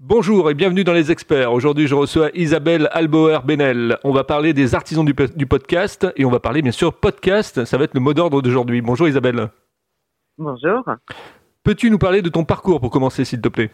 [0.00, 1.52] Bonjour et bienvenue dans les experts.
[1.52, 3.96] Aujourd'hui, je reçois Isabelle Albauer-Benel.
[4.02, 7.64] On va parler des artisans du, du, podcast et on va parler bien sûr podcast.
[7.64, 8.82] Ça va être le mot d'ordre d'aujourd'hui.
[8.82, 9.50] Bonjour Isabelle.
[10.36, 10.84] Bonjour.
[11.62, 13.70] Peux-tu nous parler de ton parcours pour commencer, s'il te plaît?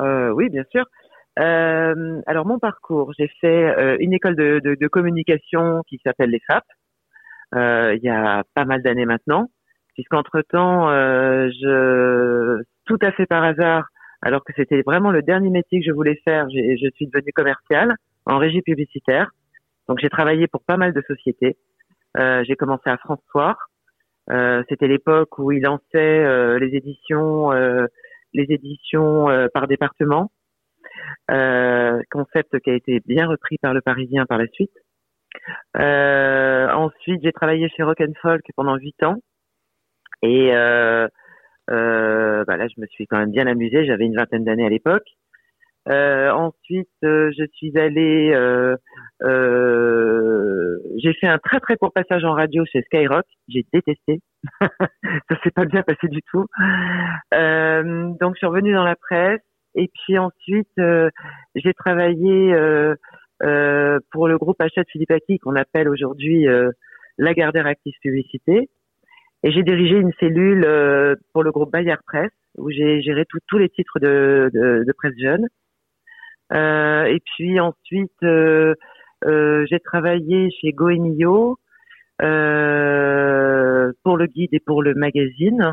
[0.00, 0.86] Euh, Oui, bien sûr.
[1.38, 6.30] Euh, alors mon parcours, j'ai fait euh, une école de, de, de, communication qui s'appelle
[6.30, 6.64] les FAP.
[7.52, 9.50] Il y a pas mal d'années maintenant,
[9.92, 13.84] puisqu'entre temps, je tout à fait par hasard
[14.26, 16.50] alors que c'était vraiment le dernier métier que je voulais faire.
[16.50, 19.30] Je suis devenue commerciale en régie publicitaire.
[19.88, 21.56] Donc j'ai travaillé pour pas mal de sociétés.
[22.18, 23.70] Euh, j'ai commencé à France Soir.
[24.28, 30.32] Euh, c'était l'époque où ils lançaient euh, les éditions, euh, par département.
[32.10, 34.74] concept qui a été bien repris par le Parisien par la suite.
[35.76, 38.02] ensuite, j'ai travaillé chez Rock
[38.56, 39.18] pendant huit ans.
[40.22, 40.50] Et
[41.70, 43.86] euh, bah là, je me suis quand même bien amusée.
[43.86, 45.06] J'avais une vingtaine d'années à l'époque.
[45.88, 48.32] Euh, ensuite, euh, je suis allée.
[48.34, 48.76] Euh,
[49.22, 53.24] euh, j'ai fait un très très court passage en radio chez Skyrock.
[53.48, 54.20] J'ai détesté.
[54.60, 56.46] Ça s'est pas bien passé du tout.
[57.32, 59.40] donc, je suis revenue dans la presse.
[59.78, 60.72] Et puis ensuite,
[61.54, 62.54] j'ai travaillé
[63.38, 66.46] pour le groupe Achat Philippe Aki, qu'on appelle aujourd'hui
[67.18, 68.70] Lagardère Active Publicité.
[69.46, 73.58] Et j'ai dirigé une cellule euh, pour le groupe Bayard Presse, où j'ai géré tous
[73.58, 75.46] les titres de, de, de presse jeune.
[76.52, 78.74] Euh, et puis ensuite, euh,
[79.24, 81.58] euh j'ai travaillé chez Goemio
[82.22, 85.70] euh, pour le guide et pour le magazine.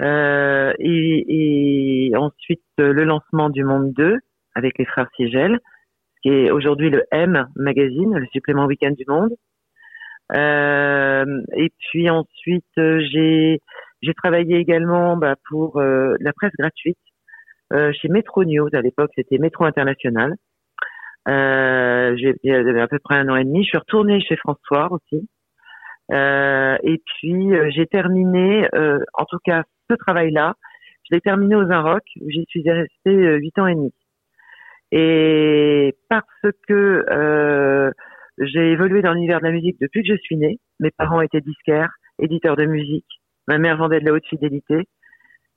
[0.00, 4.18] Euh, et, et, ensuite, le lancement du Monde 2
[4.54, 5.58] avec les frères Sigel,
[6.22, 9.34] qui est aujourd'hui le M magazine, le supplément week-end du Monde.
[10.34, 13.60] Euh, et puis ensuite, euh, j'ai
[14.02, 16.98] j'ai travaillé également bah, pour euh, la presse gratuite
[18.00, 18.68] chez Metro News.
[18.72, 20.34] À l'époque, c'était Métro International.
[21.26, 23.64] J'ai à peu près un an et demi.
[23.64, 25.28] Je suis retournée chez François aussi.
[26.12, 30.54] Euh, et puis j'ai terminé, euh, en tout cas ce travail-là,
[31.08, 33.92] je l'ai terminé aux Inrock où j'y suis restée huit ans et demi.
[34.92, 36.26] Et parce
[36.68, 37.92] que
[38.38, 40.58] j'ai évolué dans l'univers de la musique depuis que je suis née.
[40.80, 43.06] Mes parents étaient disquaires, éditeurs de musique.
[43.48, 44.84] Ma mère vendait de la haute fidélité.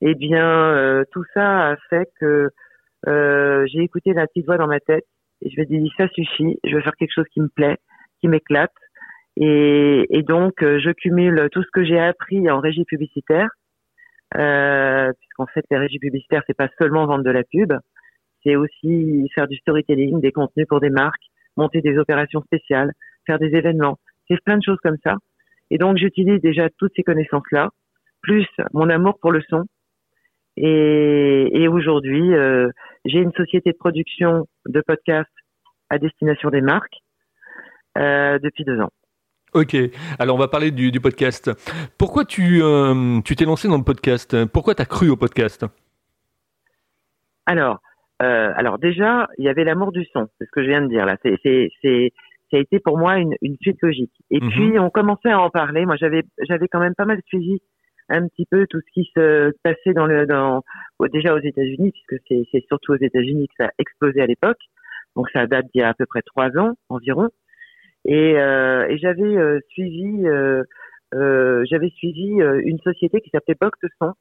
[0.02, 2.50] Eh bien, euh, tout ça a fait que
[3.08, 5.06] euh, j'ai écouté la petite voix dans ma tête
[5.42, 6.60] et je me dis ça suffit.
[6.64, 7.78] Je veux faire quelque chose qui me plaît,
[8.20, 8.74] qui m'éclate.
[9.38, 13.50] Et, et, donc, euh, je cumule tout ce que j'ai appris en régie publicitaire,
[14.36, 17.72] euh, puisqu'en fait, les régies publicitaires, c'est pas seulement vendre de la pub,
[18.44, 21.22] c'est aussi faire du storytelling, des contenus pour des marques,
[21.58, 22.94] monter des opérations spéciales,
[23.26, 23.98] faire des événements.
[24.28, 25.16] C'est plein de choses comme ça.
[25.70, 27.70] Et donc, j'utilise déjà toutes ces connaissances-là,
[28.22, 29.66] plus mon amour pour le son.
[30.56, 32.70] Et, et aujourd'hui, euh,
[33.06, 35.30] j'ai une société de production de podcasts
[35.90, 36.98] à destination des marques
[37.98, 38.90] euh, depuis deux ans.
[39.54, 39.76] Ok,
[40.20, 41.52] alors on va parler du, du podcast.
[41.98, 44.46] Pourquoi tu euh, tu t'es lancé dans le podcast?
[44.46, 45.66] Pourquoi tu as cru au podcast?
[47.46, 47.80] Alors,
[48.22, 50.88] euh, alors déjà, il y avait l'amour du son, c'est ce que je viens de
[50.88, 51.18] dire là.
[51.24, 52.12] C'est, c'est, c'est,
[52.52, 54.14] ça a été pour moi une, une suite logique.
[54.32, 54.50] Et mhm.
[54.50, 55.86] puis on commençait à en parler.
[55.86, 57.60] Moi, j'avais, j'avais quand même pas mal suivi
[58.10, 60.64] un petit peu tout ce qui se passait dans le, dans,
[61.12, 64.60] déjà aux États-Unis, puisque c'est, c'est surtout aux États-Unis que ça a explosé à l'époque.
[65.16, 67.30] Donc ça date d'il y a à peu près trois ans environ.
[68.06, 70.64] Et, euh, et j'avais euh, suivi, euh,
[71.14, 74.14] euh, j'avais suivi une société qui s'appelait Box Son,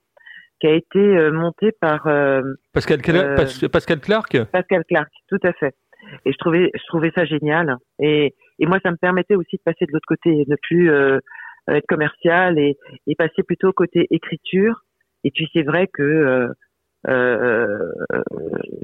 [0.60, 3.36] qui a été euh, monté par euh, Pascal, euh,
[3.68, 4.44] Pascal Clark?
[4.52, 5.74] Pascal Clark, tout à fait.
[6.24, 7.76] Et je trouvais, je trouvais ça génial.
[7.98, 10.90] Et, et moi, ça me permettait aussi de passer de l'autre côté, ne plus
[11.68, 14.82] être commercial et, et passer plutôt côté écriture.
[15.24, 16.48] Et puis c'est vrai que
[17.08, 17.92] euh,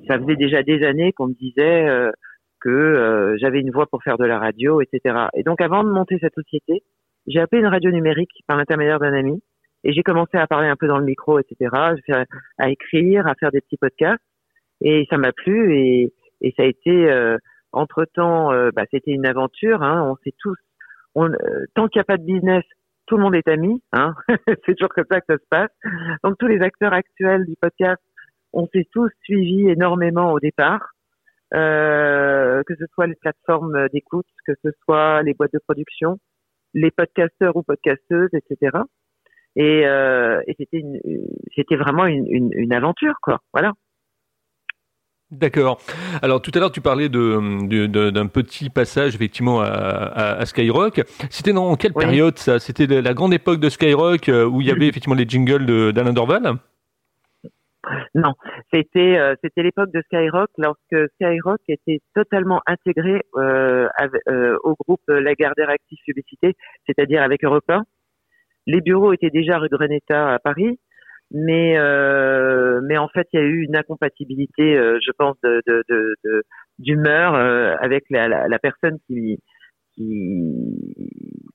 [0.09, 1.87] ça faisait déjà des années qu'on me disait
[2.61, 5.27] que j'avais une voix pour faire de la radio, etc.
[5.35, 6.83] Et donc avant de monter cette société,
[7.29, 9.41] j'ai appelé une radio numérique par l'intermédiaire d'un ami
[9.85, 11.71] et j'ai commencé à parler un peu dans le micro, etc.,
[12.59, 14.23] à écrire, à faire des petits podcasts.
[14.81, 17.37] Et ça m'a plu et, et ça a été, euh,
[17.73, 19.83] entre-temps, euh, bah, c'était une aventure.
[19.83, 20.57] Hein, on sait tous,
[21.15, 22.65] on, euh, tant qu'il n'y a pas de business,
[23.07, 23.83] tout le monde est ami.
[23.93, 24.15] Hein,
[24.67, 25.71] c'est toujours comme ça que ça se passe.
[26.25, 28.03] Donc tous les acteurs actuels du podcast,
[28.53, 30.91] on s'est tous suivis énormément au départ.
[31.55, 36.19] Euh, que ce soit les plateformes d'écoute, que ce soit les boîtes de production,
[36.73, 38.79] les podcasteurs ou podcasteuses, etc.
[39.57, 40.83] Et, euh, et c'était
[41.55, 43.41] c'était vraiment une, une, une, aventure, quoi.
[43.53, 43.73] Voilà.
[45.31, 45.81] D'accord.
[46.21, 51.01] Alors tout à l'heure tu parlais de, d'un petit passage effectivement à, à, Skyrock.
[51.31, 52.59] C'était dans quelle période ça?
[52.59, 56.13] C'était la grande époque de Skyrock euh, où il y avait effectivement les jingles d'Alain
[56.13, 56.59] Dorval?
[58.15, 58.35] Non,
[58.73, 63.89] c'était euh, c'était l'époque de Skyrock lorsque Skyrock était totalement intégré euh,
[64.29, 66.55] euh, au groupe Lagardère Active Publicité,
[66.87, 67.83] c'est-à-dire avec Europe 1.
[68.67, 70.79] Les bureaux étaient déjà rue de à Paris,
[71.31, 71.77] mais
[72.83, 75.63] mais en fait il y a eu une incompatibilité, je pense, de
[76.79, 79.39] d'humeur de, avec la, la, personne qui
[79.95, 80.55] qui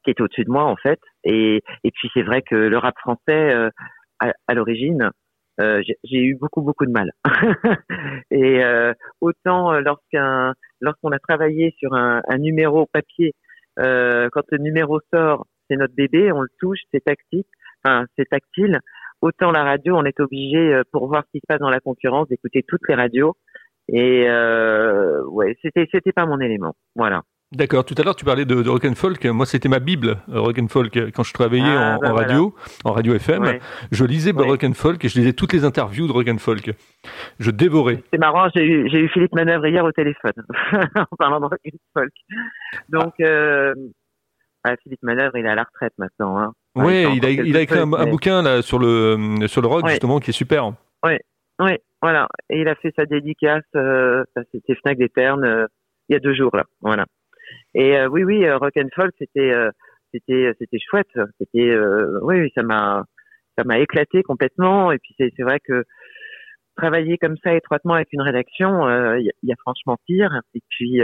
[0.04, 1.00] qui est au-dessus de moi en fait.
[1.24, 3.54] Et et puis c'est vrai que le rap français
[4.20, 5.12] à, à l'origine
[5.60, 7.12] euh, j'ai eu beaucoup beaucoup de mal.
[8.32, 13.34] et euh, autant euh, lorsqu'un lorsqu'on a travaillé sur un, un numéro papier,
[13.80, 17.44] euh, quand le numéro sort, c'est notre bébé, on le touche, c'est tactile,
[17.84, 18.80] enfin c'est tactile.
[19.22, 21.80] Autant la radio, on est obligé euh, pour voir ce qui se passe dans la
[21.80, 23.36] concurrence d'écouter toutes les radios.
[23.90, 24.30] Et
[25.28, 26.76] ouais, c'était c'était pas mon élément.
[26.96, 27.24] Voilà.
[27.54, 27.86] D'accord.
[27.86, 29.24] Tout à l'heure, tu parlais de, de rock and folk.
[29.26, 30.94] Moi, c'était ma bible, euh, rock and folk.
[31.14, 32.54] Quand je travaillais ah, en, bah radio,
[32.84, 33.60] en radio FM,
[33.90, 36.72] je lisais rock and folk et je lisais toutes les interviews de rock and folk.
[37.40, 38.04] Je dévorais.
[38.12, 38.50] C'est marrant.
[38.54, 40.34] J'ai eu, j'ai eu Philippe Manœuvre hier au téléphone
[40.96, 42.14] en parlant de rock and folk.
[42.90, 43.24] Donc, ah.
[43.24, 43.74] euh,
[44.74, 46.38] ah, Philippe Manœuvre, il est à la retraite maintenant.
[46.40, 46.54] Hein.
[46.76, 50.20] Oui, il a, il a écrit un, bouquin là sur le sur le rock justement
[50.20, 50.74] qui est super.
[51.04, 51.18] Oui,
[51.60, 51.72] oui,
[52.02, 52.28] voilà.
[52.50, 53.64] Et il a fait sa dédicace.
[53.76, 55.66] Euh, c'était Fnac des Ternes euh,
[56.10, 56.64] il y a deux jours là.
[56.82, 57.06] Voilà.
[57.74, 59.72] Et euh, oui, oui, euh, rock and folk, c'était, euh,
[60.14, 61.08] c'était, c'était chouette.
[61.40, 61.76] C'était,
[62.22, 63.06] oui, oui, ça m'a,
[63.58, 64.92] ça m'a éclaté complètement.
[64.92, 65.84] Et puis c'est, c'est vrai que
[66.76, 68.88] travailler comme ça étroitement avec une rédaction,
[69.18, 70.42] il y, a franchement pire.
[70.54, 71.00] Et puis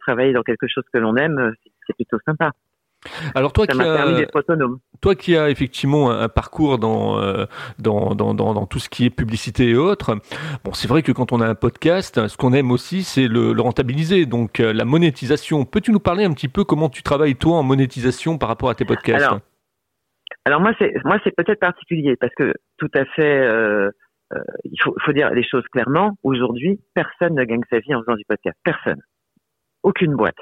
[0.00, 1.52] travailler dans quelque chose que l'on aime,
[1.86, 2.52] c'est plutôt sympa.
[3.34, 4.26] Alors toi qui as,
[5.00, 7.44] toi qui as effectivement un, parcours dans, euh,
[7.78, 10.16] dans, dans, dans, tout ce qui est publicité et autres,
[10.64, 13.52] bon c'est vrai que quand on a un podcast, ce qu'on aime aussi c'est le,
[13.60, 15.64] rentabiliser, donc euh, la monétisation.
[15.64, 18.74] Peux-tu nous parler un petit peu comment tu travailles toi en monétisation par rapport à
[18.74, 19.40] tes podcasts Alors,
[20.44, 23.46] alors moi c'est moi c'est peut-être particulier parce que tout à fait
[24.34, 26.18] euh, il faut, faut dire les choses clairement.
[26.22, 28.58] Aujourd'hui, personne ne gagne sa vie en faisant du podcast.
[28.62, 29.00] Personne.
[29.82, 30.36] Aucune boîte.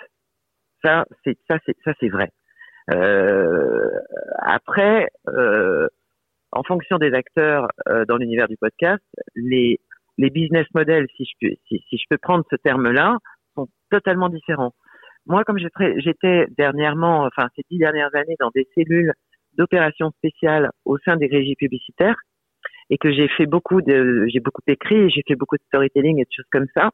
[0.82, 2.30] Ça, c'est ça, c'est ça, c'est vrai.
[2.92, 3.90] Euh,
[4.38, 5.88] après, euh,
[6.52, 9.02] en fonction des acteurs euh, dans l'univers du podcast,
[9.34, 9.80] les,
[10.18, 13.18] les business models, si je peux, si, si je peux prendre ce terme-là,
[13.54, 14.72] sont totalement différents.
[15.26, 19.12] Moi, comme j'étais dernièrement, enfin ces dix dernières années, dans des cellules
[19.54, 22.16] d'opérations spéciales au sein des régies publicitaires,
[22.90, 26.24] et que j'ai fait beaucoup de, j'ai beaucoup écrit, j'ai fait beaucoup de storytelling et
[26.24, 26.90] de choses comme ça,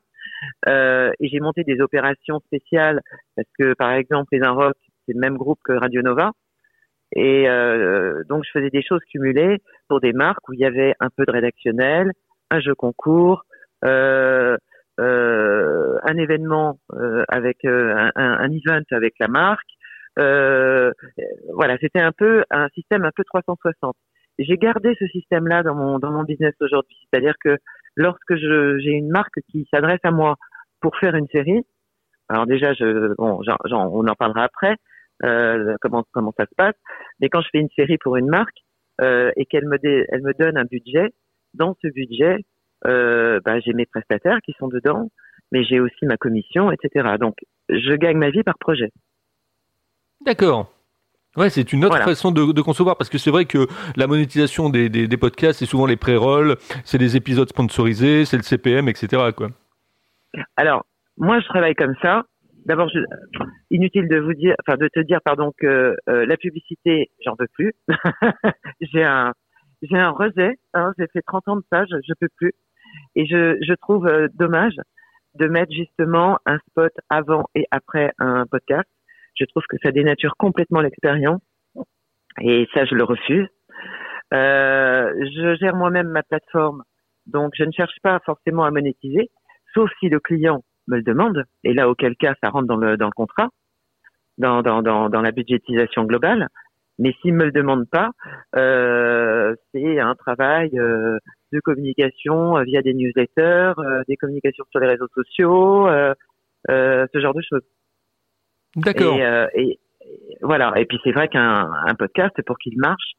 [0.66, 3.00] euh, et j'ai monté des opérations spéciales
[3.36, 4.76] parce que, par exemple, les Inrocks
[5.06, 6.32] c'est le même groupe que Radio Nova.
[7.14, 9.58] Et euh, donc, je faisais des choses cumulées
[9.88, 12.12] pour des marques où il y avait un peu de rédactionnel,
[12.50, 13.44] un jeu concours,
[13.84, 14.56] euh,
[15.00, 19.68] euh, un événement euh, avec euh, un, un, event avec la marque.
[20.18, 20.92] Euh,
[21.54, 23.94] voilà, c'était un peu un système un peu 360.
[24.38, 27.56] J'ai gardé ce système-là dans mon dans mon business aujourd'hui, c'est-à-dire que
[27.96, 30.36] lorsque j'ai une marque qui s'adresse à moi
[30.80, 31.64] pour faire une série,
[32.28, 33.40] alors déjà, je, bon,
[33.70, 34.76] on en parlera après,
[35.24, 36.74] euh, comment comment ça se passe.
[37.20, 38.58] Mais quand je fais une série pour une marque
[39.00, 41.12] euh, et qu'elle me elle me donne un budget,
[41.54, 42.38] dans ce budget,
[42.86, 45.10] euh, bah, j'ai mes prestataires qui sont dedans,
[45.50, 47.16] mais j'ai aussi ma commission, etc.
[47.20, 47.36] Donc
[47.68, 48.90] je gagne ma vie par projet.
[50.24, 50.72] D'accord.
[51.34, 53.66] Ouais, c'est une autre façon de, de, concevoir parce que c'est vrai que
[53.96, 58.36] la monétisation des, des, des podcasts, c'est souvent les pré-rolls, c'est des épisodes sponsorisés, c'est
[58.36, 59.30] le CPM, etc.
[59.34, 59.48] Quoi.
[60.56, 60.84] Alors,
[61.16, 62.24] moi, je travaille comme ça.
[62.66, 62.90] D'abord,
[63.70, 67.48] inutile de vous dire, enfin de te dire, pardon, que euh, la publicité, j'en veux
[67.52, 67.72] plus.
[68.80, 69.32] j'ai un,
[69.82, 70.58] j'ai un rejet.
[70.74, 72.52] Hein, j'ai fait 30 ans de ça, je, je peux plus.
[73.16, 74.76] Et je, je trouve euh, dommage
[75.34, 78.88] de mettre justement un spot avant et après un podcast.
[79.34, 81.40] Je trouve que ça dénature complètement l'expérience.
[82.40, 83.48] Et ça, je le refuse.
[84.32, 86.82] Euh, je gère moi-même ma plateforme,
[87.26, 89.30] donc je ne cherche pas forcément à monétiser,
[89.74, 92.96] sauf si le client me le demande, et là auquel cas ça rentre dans le,
[92.96, 93.48] dans le contrat,
[94.38, 96.48] dans, dans, dans, dans la budgétisation globale.
[96.98, 98.10] Mais s'il me le demande pas,
[98.54, 101.18] euh, c'est un travail euh,
[101.50, 103.72] de communication euh, via des newsletters,
[104.06, 105.88] des communications sur les réseaux sociaux,
[106.68, 107.66] ce genre de choses.
[108.76, 109.16] D'accord.
[109.16, 109.78] Et, et,
[110.42, 110.72] voilà.
[110.76, 113.12] Et puis c'est vrai qu'un un podcast, pour qu'il marche,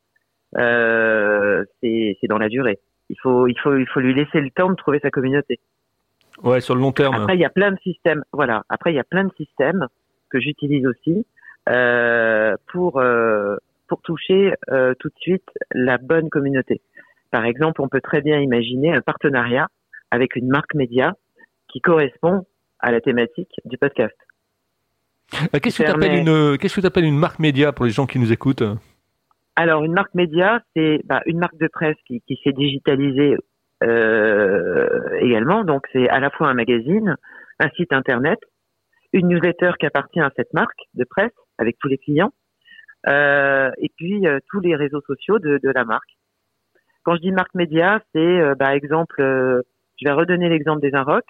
[0.55, 2.79] c'est dans la durée.
[3.09, 5.59] Il faut, il faut, il faut lui laisser le temps de trouver sa communauté.
[6.43, 7.15] Ouais, sur le long terme.
[7.15, 8.23] Après, il y a plein de systèmes.
[8.33, 8.63] Voilà.
[8.69, 9.87] Après, il y a plein de systèmes
[10.29, 11.25] que j'utilise aussi
[11.69, 13.55] euh, pour euh,
[13.87, 16.81] pour toucher euh, tout de suite la bonne communauté.
[17.31, 19.67] Par exemple, on peut très bien imaginer un partenariat
[20.11, 21.15] avec une marque média
[21.69, 22.45] qui correspond
[22.79, 24.15] à la thématique du podcast.
[25.51, 28.05] Qu'est-ce que tu appelles une qu'est-ce que tu appelles une marque média pour les gens
[28.05, 28.63] qui nous écoutent?
[29.55, 33.37] Alors, une marque média, c'est bah, une marque de presse qui, qui s'est digitalisée
[33.81, 35.63] également.
[35.63, 37.15] Donc c'est à la fois un magazine,
[37.59, 38.39] un site internet,
[39.11, 42.31] une newsletter qui appartient à cette marque de presse avec tous les clients,
[43.07, 46.09] et puis tous les réseaux sociaux de, de, la marque.
[47.03, 51.25] Quand je dis marque média, c'est par exemple, je vais redonner l'exemple des Inrocks.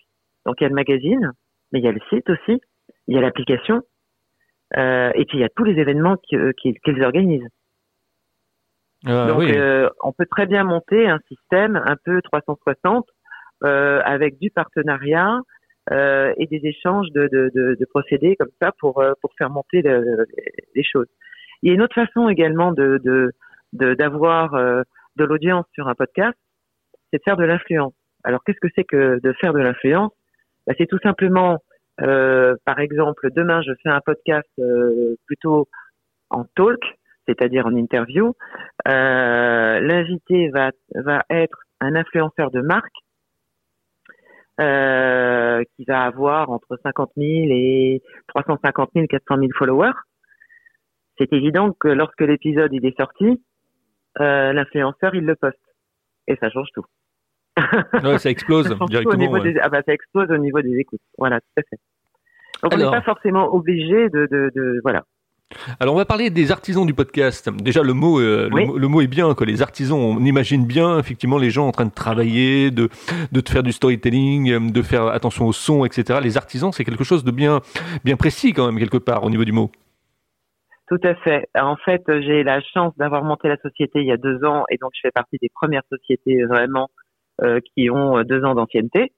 [0.45, 1.31] Donc il y a le magazine,
[1.71, 2.61] mais il y a le site aussi,
[3.07, 3.81] il y a l'application,
[4.77, 7.47] euh, et puis il y a tous les événements euh, qu'ils organisent.
[9.05, 13.05] Ah, Donc euh, on peut très bien monter un système un peu 360
[13.63, 15.39] euh, avec du partenariat
[15.91, 19.49] euh, et des échanges de, de, de, de, procédés comme ça pour euh, pour faire
[19.49, 21.07] monter les choses.
[21.61, 23.31] Il y a une autre façon également de
[23.73, 26.37] d'avoir de, l'audience sur un podcast,
[27.11, 27.93] c'est de faire de l'influence.
[28.23, 30.13] Alors qu'est-ce que c'est que de faire de l'influence?
[30.65, 31.59] Bah, C'est tout simplement
[32.01, 35.67] euh, par exemple, demain, je fais un podcast euh, plutôt
[36.29, 36.79] en talk,
[37.27, 38.35] c'est-à-dire en interview.
[38.87, 42.93] Euh, L'invité va, va être un influenceur de marque
[44.61, 49.93] euh, qui va avoir entre 50 000 et 350 000, 400 000 followers.
[51.17, 53.43] C'est évident que lorsque l'épisode il est sorti,
[54.19, 55.57] euh, l'influenceur il le poste
[56.27, 56.85] et ça change tout.
[58.03, 59.39] ouais, ça explose directement.
[59.61, 61.01] ah bah, ça explose au niveau des écoutes.
[61.17, 61.79] Voilà, tout à fait.
[62.61, 65.03] Donc on n'est pas forcément obligé de, de, de, voilà.
[65.79, 67.49] Alors on va parler des artisans du podcast.
[67.49, 69.97] Déjà le mot, euh, le, mot est bien que les artisans.
[69.97, 72.89] On imagine bien effectivement les gens en train de travailler, de
[73.31, 76.19] de faire du storytelling, de faire attention au son, etc.
[76.21, 77.61] Les artisans c'est quelque chose de bien
[78.03, 79.71] bien précis quand même quelque part au niveau du mot.
[80.87, 81.47] Tout à fait.
[81.55, 84.77] En fait, j'ai la chance d'avoir monté la société il y a deux ans et
[84.77, 86.89] donc je fais partie des premières sociétés vraiment
[87.41, 89.11] euh, qui ont euh, deux ans d'ancienneté.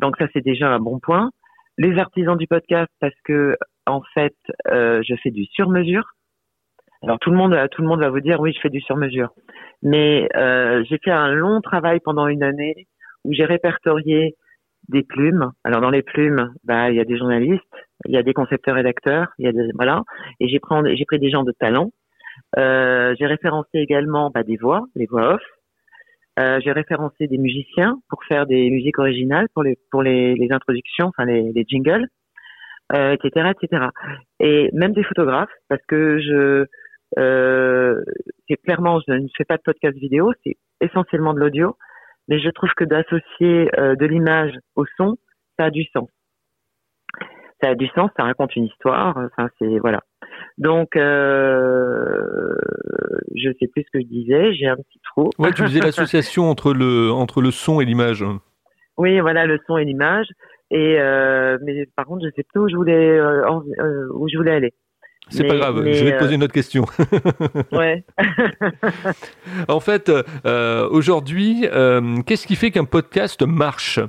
[0.00, 1.30] Donc ça, c'est déjà un bon point.
[1.76, 3.56] Les artisans du podcast, parce que
[3.90, 4.36] en fait,
[4.68, 6.14] euh, je fais du sur-mesure.
[7.02, 9.30] Alors tout le monde, tout le monde va vous dire oui, je fais du sur-mesure.
[9.82, 12.88] Mais euh, j'ai fait un long travail pendant une année
[13.24, 14.34] où j'ai répertorié
[14.88, 15.52] des plumes.
[15.64, 17.62] Alors dans les plumes, bah il y a des journalistes,
[18.06, 20.02] il y a des concepteurs rédacteurs, il y a des voilà,
[20.40, 21.90] et j'ai pris j'ai pris des gens de talent.
[22.56, 25.42] Euh, j'ai référencé également bah, des voix, les voix off.
[26.38, 31.08] Euh, j'ai référencé des musiciens pour faire des musiques originales pour les pour les, introductions,
[31.08, 32.06] enfin les jingles,
[32.92, 33.86] euh, etc., etc.
[34.40, 36.66] Et même des photographes parce que je
[37.18, 38.02] euh,
[38.48, 41.76] c'est clairement je ne fais pas de podcast vidéo, c'est essentiellement de l'audio,
[42.28, 45.16] mais je trouve que d'associer euh, de l'image au son,
[45.58, 46.08] ça a du sens.
[47.62, 49.16] Ça a du sens, ça raconte une histoire.
[49.16, 50.02] Enfin, c'est voilà.
[50.58, 52.54] Donc, euh,
[53.34, 55.30] je sais plus ce que je disais, j'ai un petit trou.
[55.38, 58.24] Ouais, tu disais l'association entre le, entre le son et l'image.
[58.96, 60.26] Oui, voilà, le son et l'image.
[60.70, 63.42] Et euh, mais par contre, je sais plus où je voulais euh,
[63.80, 64.74] euh, où je voulais aller.
[65.30, 66.86] C'est pas grave, je vais te poser une autre question.
[67.72, 68.02] ouais.
[69.68, 70.10] en fait,
[70.90, 71.66] aujourd'hui,
[72.26, 74.00] qu'est-ce qui fait qu'un podcast marche?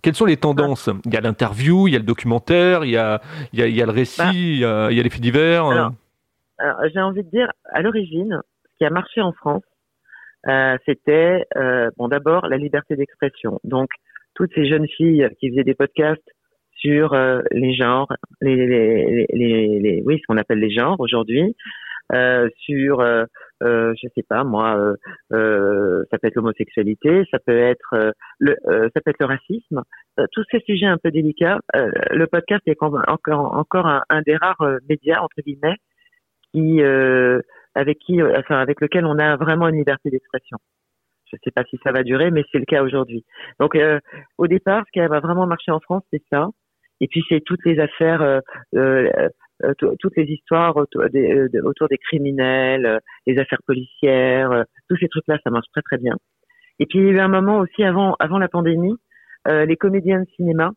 [0.00, 0.88] Quelles sont les tendances?
[1.06, 3.20] Il y a l'interview, il y a le documentaire, il y a,
[3.52, 4.30] il y a, il y a le récit, bah.
[4.32, 5.64] il, y a, il, y a, les faits divers.
[5.66, 9.64] Alors, j'ai envie de dire, à l'origine, ce qui a marché en France,
[10.46, 13.60] euh, c'était euh, bon d'abord la liberté d'expression.
[13.64, 13.88] Donc
[14.38, 16.22] toutes ces jeunes filles qui faisaient des podcasts
[16.70, 18.06] sur euh, les genres,
[18.40, 21.56] les, les, les, les, oui, ce qu'on appelle les genres aujourd'hui,
[22.14, 23.24] euh, sur, euh,
[23.64, 24.94] euh, je sais pas moi, euh,
[25.32, 28.54] euh, ça peut être l'homosexualité, ça peut être le,
[28.94, 29.82] ça peut être le racisme,
[30.30, 31.58] tous ces sujets un peu délicats.
[31.74, 35.76] le podcast est encore encore un, un des rares médias entre guillemets
[36.52, 36.80] qui
[37.74, 40.58] avec qui, enfin avec lequel on a vraiment une liberté d'expression.
[41.30, 43.24] Je ne sais pas si ça va durer, mais c'est le cas aujourd'hui.
[43.60, 43.76] Donc,
[44.38, 46.48] au départ, ce qui va vraiment marcher en France, c'est ça.
[47.00, 48.40] Et puis, c'est toutes les affaires euh,
[48.74, 49.28] euh,
[49.64, 54.96] euh, toutes les histoires autour des, euh, autour des criminels, euh, les affaires policières, tous
[54.98, 56.14] ces trucs-là, ça marche très très bien.
[56.78, 58.94] Et puis il y a eu un moment aussi avant avant la pandémie,
[59.46, 60.70] les comédiens de cinéma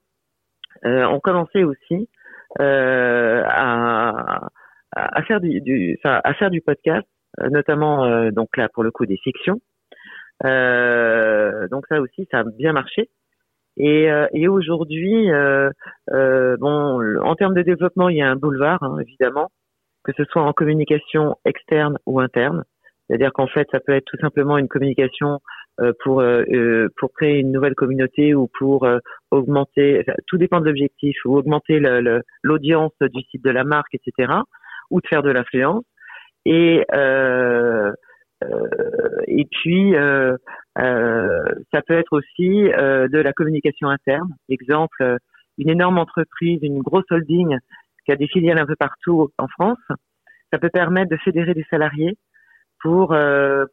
[0.84, 2.10] ont commencé aussi
[2.58, 4.50] à,
[4.96, 7.08] à faire du, du à faire du podcast,
[7.52, 9.62] notamment donc là pour le coup des fictions.
[10.44, 13.10] Donc ça aussi, ça a bien marché.
[13.78, 15.70] Et, euh, et aujourd'hui, euh,
[16.12, 19.50] euh, bon, en termes de développement, il y a un boulevard, hein, évidemment,
[20.04, 22.64] que ce soit en communication externe ou interne.
[23.08, 25.40] C'est-à-dire qu'en fait, ça peut être tout simplement une communication
[25.80, 28.88] euh, pour euh, pour créer une nouvelle communauté ou pour
[29.32, 31.80] augmenter, tout dépend de l'objectif, ou augmenter
[32.44, 34.34] l'audience du site de la marque, etc.
[34.92, 35.86] Ou de faire de l'influence.
[36.46, 37.92] Et euh, euh,
[39.28, 40.36] et puis, euh,
[40.80, 44.30] euh, ça peut être aussi de la communication interne.
[44.50, 45.18] Exemple,
[45.58, 47.58] une énorme entreprise, une grosse holding
[48.06, 49.80] qui a des filiales un peu partout en France,
[50.52, 52.18] ça peut permettre de fédérer des salariés
[52.82, 53.16] pour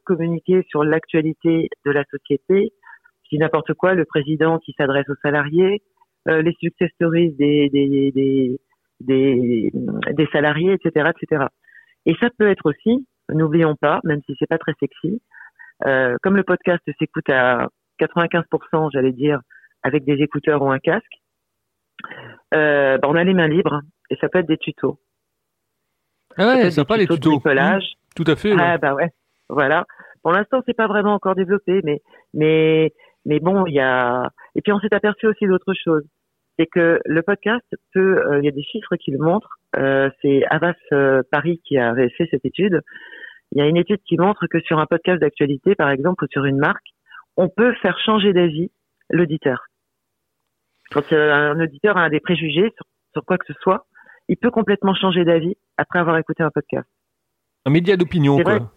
[0.05, 2.73] communiquer sur l'actualité de la société,
[3.31, 5.83] dis n'importe quoi, le président qui s'adresse aux salariés,
[6.27, 8.61] les success stories des, des, des,
[9.01, 9.73] des,
[10.13, 11.47] des salariés, etc., etc.
[12.07, 15.21] Et ça peut être aussi, n'oublions pas, même si c'est pas très sexy,
[15.87, 17.69] euh, comme le podcast s'écoute à
[18.01, 19.41] 95%, j'allais dire,
[19.83, 21.05] avec des écouteurs ou un casque,
[22.55, 24.99] euh, bah, on a les mains libres et ça peut être des tutos.
[26.37, 27.39] Ah ouais, sympa les tutos.
[27.39, 27.79] Mmh,
[28.15, 28.55] tout à fait.
[28.59, 29.11] Ah bah ouais,
[29.49, 29.85] voilà.
[30.23, 32.01] Pour l'instant, c'est pas vraiment encore développé, mais
[32.35, 32.93] mais
[33.25, 34.31] mais bon, il y a.
[34.55, 36.05] Et puis on s'est aperçu aussi d'autre chose,
[36.59, 38.19] c'est que le podcast peut.
[38.27, 39.59] Euh, il y a des chiffres qui le montrent.
[39.77, 42.83] Euh, c'est Avas euh, Paris qui avait fait cette étude.
[43.53, 46.27] Il y a une étude qui montre que sur un podcast d'actualité, par exemple, ou
[46.31, 46.87] sur une marque,
[47.37, 48.71] on peut faire changer d'avis
[49.09, 49.67] l'auditeur.
[50.91, 52.73] Quand un auditeur a des préjugés
[53.13, 53.87] sur, quoi que ce soit,
[54.29, 56.87] il peut complètement changer d'avis après avoir écouté un podcast.
[57.65, 58.71] Un média d'opinion, quoi.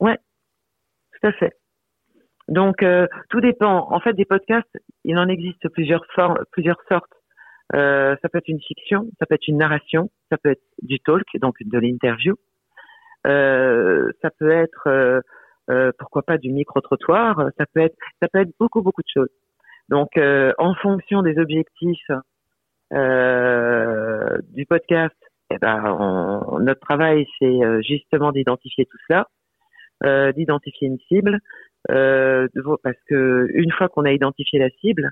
[0.00, 0.18] Ouais,
[1.12, 1.52] tout à fait.
[2.48, 3.88] Donc euh, tout dépend.
[3.90, 7.12] En fait, des podcasts, il en existe plusieurs formes, plusieurs sortes.
[7.74, 11.00] Euh, ça peut être une fiction, ça peut être une narration, ça peut être du
[11.00, 12.36] talk, donc de l'interview.
[13.26, 15.22] Euh, ça peut être,
[15.98, 17.50] pourquoi pas, du micro-trottoir.
[17.58, 19.32] Ça peut être, ça peut être beaucoup, beaucoup de choses.
[19.88, 22.10] Donc, en fonction des objectifs
[22.92, 25.16] du podcast,
[25.50, 31.40] eh ben, notre travail, c'est justement d'identifier tout cela, d'identifier une cible,
[31.88, 35.10] parce que une fois qu'on a identifié la cible,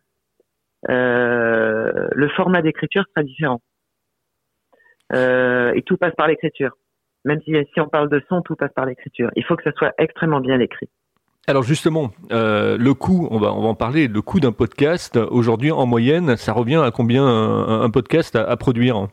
[0.89, 3.61] le format d'écriture sera différent.
[5.13, 6.77] et tout passe par l'écriture
[7.25, 9.31] même si, si on parle de son, tout passe par l'écriture.
[9.37, 10.89] Il faut que ça soit extrêmement bien écrit.
[11.47, 15.17] Alors justement, euh, le coût, on va, on va en parler, le coût d'un podcast,
[15.17, 19.09] aujourd'hui en moyenne, ça revient à combien un, podcast à, produire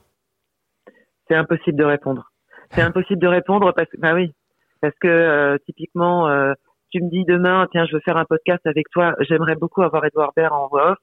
[1.28, 2.32] C'est impossible de répondre.
[2.72, 4.32] C'est impossible de répondre parce que, bah oui,
[4.80, 6.54] parce que euh, typiquement, euh,
[6.92, 10.06] tu me dis demain, tiens, je veux faire un podcast avec toi, j'aimerais beaucoup avoir
[10.06, 10.98] Edouard Baird en voix off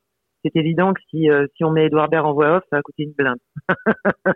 [0.44, 2.82] c'est évident que si, euh, si on met Edouard Baird en voix off, ça va
[2.82, 3.38] coûter une blinde.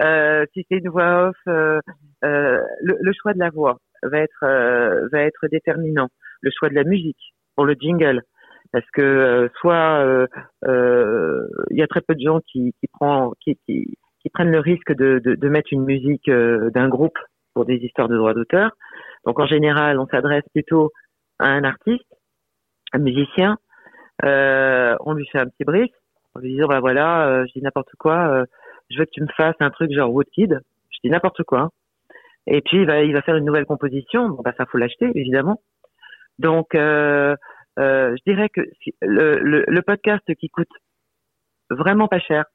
[0.00, 1.80] euh, si c'est une voix off, euh,
[2.24, 6.08] euh, le, le, choix de la voix va être va être déterminant.
[6.40, 8.22] Le choix de la musique pour le jingle,
[8.72, 10.26] parce que soit
[10.62, 14.60] il y a très peu de gens qui qui, prend, qui, qui, qui prennent le
[14.60, 17.18] risque de, de, de mettre une musique d'un groupe
[17.54, 18.70] pour des histoires de droits d'auteur.
[19.28, 20.90] Donc en général, on s'adresse plutôt
[21.38, 22.10] à un artiste,
[22.94, 23.58] un musicien,
[24.24, 25.90] euh, on lui fait un petit brief
[26.34, 28.46] en lui disant bah voilà, euh, je dis n'importe quoi, euh,
[28.88, 30.58] je veux que tu me fasses un truc genre Woodkid,
[30.90, 31.68] je dis n'importe quoi.
[32.46, 35.10] Et puis il va il va faire une nouvelle composition, bon bah ça faut l'acheter
[35.14, 35.60] évidemment.
[36.38, 37.36] Donc euh,
[37.76, 38.62] je dirais que
[39.02, 40.72] le, le, le, podcast qui coûte
[41.68, 42.46] vraiment pas cher,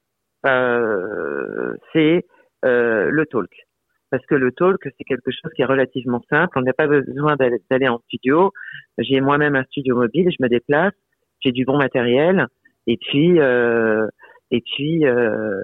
[0.42, 2.26] c'est
[2.64, 3.64] le talk
[4.14, 6.56] parce que le talk, c'est quelque chose qui est relativement simple.
[6.56, 8.52] On n'a pas besoin d'aller en studio.
[8.98, 10.92] J'ai moi-même un studio mobile, je me déplace
[11.40, 12.46] j'ai du bon matériel
[12.86, 14.06] et puis euh,
[14.50, 15.60] et puis euh,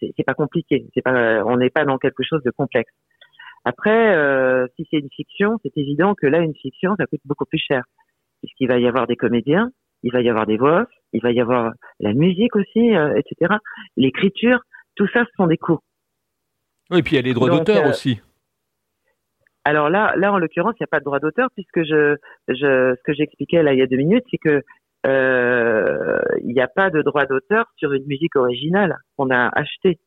[0.00, 0.86] c'est pas compliqué.
[1.06, 2.92] On n'est pas dans quelque chose de complexe.
[3.64, 7.44] Après, euh, si c'est une fiction, c'est évident que là, une fiction, ça coûte beaucoup
[7.44, 7.84] plus cher,
[8.42, 9.70] puisqu'il va y avoir des comédiens,
[10.02, 13.54] il va y avoir des voix, il va y avoir la musique aussi, euh, etc.
[13.96, 14.58] L'écriture,
[14.96, 15.78] tout ça, ce sont des coûts.
[16.92, 18.20] Oui, et puis il y a les droits d'auteur euh, aussi.
[19.64, 22.16] Alors là, là en l'occurrence, il n'y a pas de droit d'auteur puisque je,
[22.48, 24.62] je, ce que j'expliquais là il y a deux minutes, c'est que
[25.06, 29.98] euh, il n'y a pas de droit d'auteur sur une musique originale qu'on a achetée.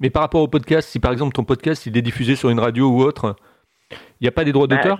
[0.00, 2.60] Mais par rapport au podcast, si par exemple ton podcast il est diffusé sur une
[2.60, 3.36] radio ou autre,
[3.90, 4.98] il n'y a pas des droits bah, d'auteur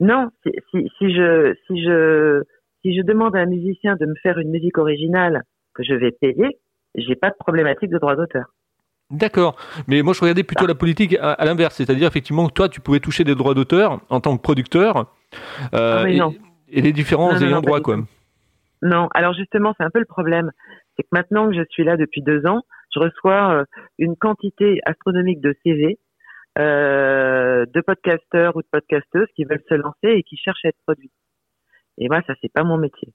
[0.00, 2.42] Non, si, si, je, si, je,
[2.82, 5.42] si je demande à un musicien de me faire une musique originale
[5.74, 6.58] que je vais payer,
[6.94, 8.46] j'ai pas de problématique de droit d'auteur.
[9.14, 10.68] D'accord, mais moi je regardais plutôt ah.
[10.68, 14.20] la politique à, l'inverse, c'est-à-dire effectivement que toi tu pouvais toucher des droits d'auteur en
[14.20, 15.06] tant que producteur.
[15.72, 16.34] Euh, ah, non
[16.68, 17.98] et les différents ayants droit, quoi.
[18.82, 20.50] Non, alors justement, c'est un peu le problème.
[20.96, 23.64] C'est que maintenant que je suis là depuis deux ans, je reçois euh,
[23.98, 25.98] une quantité astronomique de CV
[26.58, 30.82] euh, de podcasteurs ou de podcasteuses qui veulent se lancer et qui cherchent à être
[30.84, 31.12] produits.
[31.98, 33.12] Et moi, ça, c'est pas mon métier.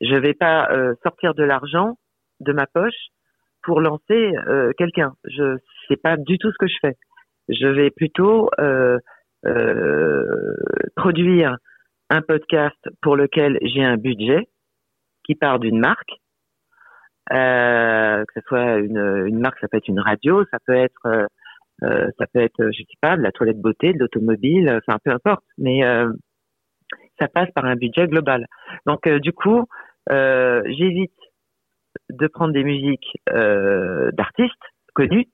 [0.00, 0.68] Je vais pas
[1.02, 1.98] sortir de l'argent
[2.40, 3.10] de ma poche
[3.64, 5.12] pour lancer euh, quelqu'un.
[5.24, 5.56] Je
[5.88, 6.96] sais pas du tout ce que je fais.
[7.48, 8.98] Je vais plutôt euh,
[10.96, 11.56] produire
[12.10, 14.48] un podcast pour lequel j'ai un budget
[15.24, 16.12] qui part d'une marque,
[17.32, 21.26] euh, que ce soit une, marque, ça peut être une radio, ça peut être, euh,
[21.82, 25.10] euh ça peut être, je sais pas, de la toilette beauté, de l'automobile, enfin peu
[25.10, 26.12] importe, mais euh,
[27.18, 28.46] ça passe par un budget global.
[28.86, 29.66] Donc euh, du coup,
[30.10, 31.12] j'évite
[32.10, 34.54] de prendre des musiques d'artistes
[34.94, 35.28] connus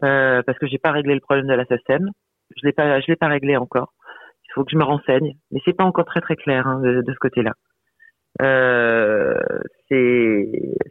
[0.00, 2.10] parce que j'ai pas réglé le problème de la SACEM.
[2.56, 3.92] Je l'ai pas, je l'ai pas réglé encore
[4.44, 7.04] Il faut que je me renseigne, mais c'est pas encore très très clair hein, de,
[7.06, 7.52] ce côté-là.
[8.40, 9.34] Euh,
[9.88, 10.48] c'est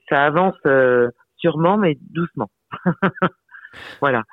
[0.10, 2.50] ça avance euh, sûrement, mais doucement.
[4.02, 4.24] voilà.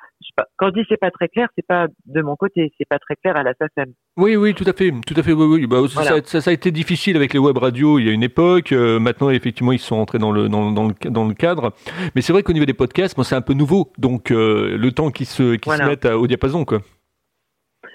[0.57, 3.15] Quand je dis c'est pas très clair, c'est pas de mon côté, c'est pas très
[3.15, 3.93] clair à la SACEM.
[4.17, 5.67] Oui, oui, tout à fait, tout à fait, oui, oui.
[5.67, 8.71] Bah, ça, ça, a été difficile avec les web radios il y a une époque.
[8.71, 11.73] Euh, maintenant, effectivement, ils sont entrés dans le dans, dans le, dans le cadre.
[12.15, 13.91] Mais c'est vrai qu'au niveau des podcasts, moi, c'est un peu nouveau.
[13.97, 16.79] Donc, euh, le temps qu'ils se qu'ils se mettent au diapason, quoi.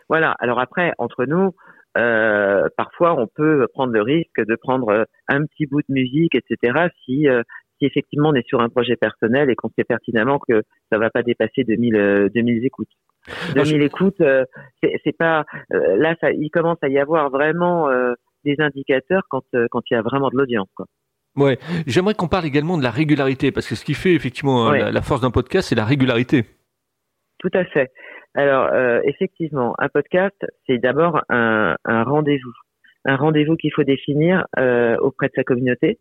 [0.09, 0.35] Voilà.
[0.39, 1.55] Alors après, entre nous,
[1.97, 6.89] euh, parfois, on peut prendre le risque de prendre un petit bout de musique, etc.
[7.05, 7.27] Si
[7.79, 11.11] si effectivement on est sur un projet personnel et qu'on sait pertinemment que ça va
[11.11, 12.89] pas dépasser 2000, 2000 euh, écoutes.
[13.55, 14.45] 2000 écoutes, euh,
[14.83, 17.89] c'est pas euh, là, ça, il commence à y avoir vraiment
[18.45, 20.69] des indicateurs quand quand il y a vraiment de l'audience.
[21.37, 25.03] Ouais, j'aimerais qu'on parle également de la régularité parce que ce qui fait effectivement la,
[25.03, 26.45] force d'un podcast, c'est la régularité.
[27.39, 27.91] Tout à fait.
[28.35, 28.69] Alors
[29.05, 32.53] effectivement, un podcast, c'est d'abord un, un rendez-vous,
[33.07, 34.45] un rendez-vous qu'il faut définir
[35.01, 35.99] auprès de sa communauté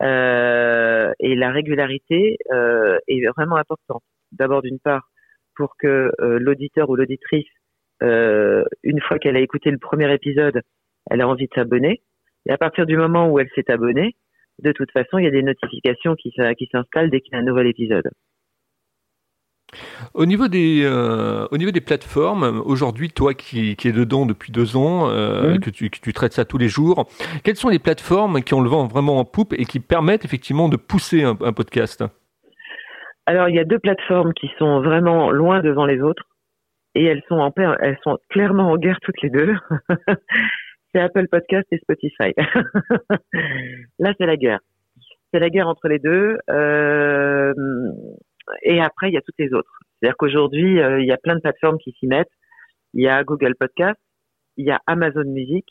[0.00, 4.02] et la régularité euh, est vraiment importante.
[4.32, 5.08] D'abord, d'une part,
[5.54, 7.48] pour que euh, l'auditeur ou l'auditrice,
[8.02, 10.60] euh, une fois qu'elle a écouté le premier épisode,
[11.10, 12.02] elle a envie de s'abonner.
[12.46, 14.14] Et à partir du moment où elle s'est abonnée,
[14.62, 17.40] de toute façon, il y a des notifications qui, qui s'installent dès qu'il y a
[17.40, 18.08] un nouvel épisode.
[20.14, 24.52] Au niveau des, euh, au niveau des plateformes, aujourd'hui, toi qui, qui es dedans depuis
[24.52, 27.08] deux ans, euh, que, tu, que, tu, traites ça tous les jours,
[27.44, 30.68] quelles sont les plateformes qui ont le vent vraiment en poupe et qui permettent effectivement
[30.68, 32.04] de pousser un, podcast?
[33.26, 36.22] Alors, il y a deux plateformes qui sont vraiment loin devant les autres
[36.94, 39.54] et elles sont, en, elles sont clairement en guerre toutes les deux.
[40.94, 42.32] c'est Apple Podcast et Spotify.
[43.98, 44.60] Là, c'est la guerre.
[45.32, 46.38] C'est la guerre entre les deux.
[46.50, 47.52] Euh,
[48.62, 49.78] et après, il y a toutes les autres.
[49.98, 52.30] C'est-à-dire qu'aujourd'hui, euh, il y a plein de plateformes qui s'y mettent.
[52.94, 54.00] Il y a Google Podcast,
[54.56, 55.66] il y a Amazon Music,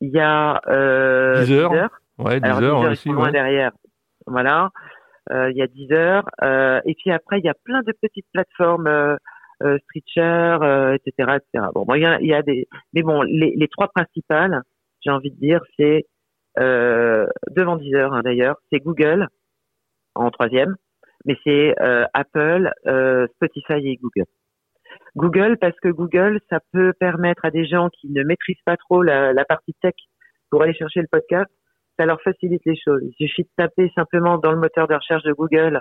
[0.00, 1.70] il y a euh, Deezer.
[2.18, 3.08] Ouais, Deezer, Alors, Deezer aussi.
[3.08, 3.72] Loin derrière.
[4.26, 4.70] Voilà.
[5.32, 6.24] Euh, il y a Deezer.
[6.42, 9.16] Euh, et puis après, il y a plein de petites plateformes, euh,
[9.62, 10.58] euh Stitcher,
[10.94, 11.66] etc., etc.
[11.74, 14.62] Bon, il y a, il y a des, mais bon, les, les trois principales,
[15.00, 16.06] j'ai envie de dire, c'est
[16.56, 19.26] devant Deezer hein, d'ailleurs, c'est Google
[20.14, 20.76] en troisième
[21.24, 24.26] mais c'est euh, Apple, euh, Spotify et Google.
[25.16, 29.02] Google parce que Google, ça peut permettre à des gens qui ne maîtrisent pas trop
[29.02, 29.94] la, la partie tech
[30.50, 31.50] pour aller chercher le podcast,
[31.98, 33.02] ça leur facilite les choses.
[33.02, 35.80] Il suffit de taper simplement dans le moteur de recherche de Google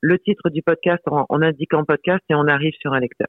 [0.00, 3.28] le titre du podcast en, en indiquant podcast et on arrive sur un lecteur.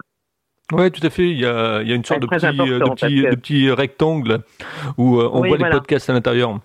[0.73, 1.30] Oui, tout à fait.
[1.30, 3.71] Il y a, il y a une sorte de petit, euh, de, petit, de petit,
[3.71, 4.39] rectangle
[4.97, 6.60] où on voit les podcasts à l'intérieur.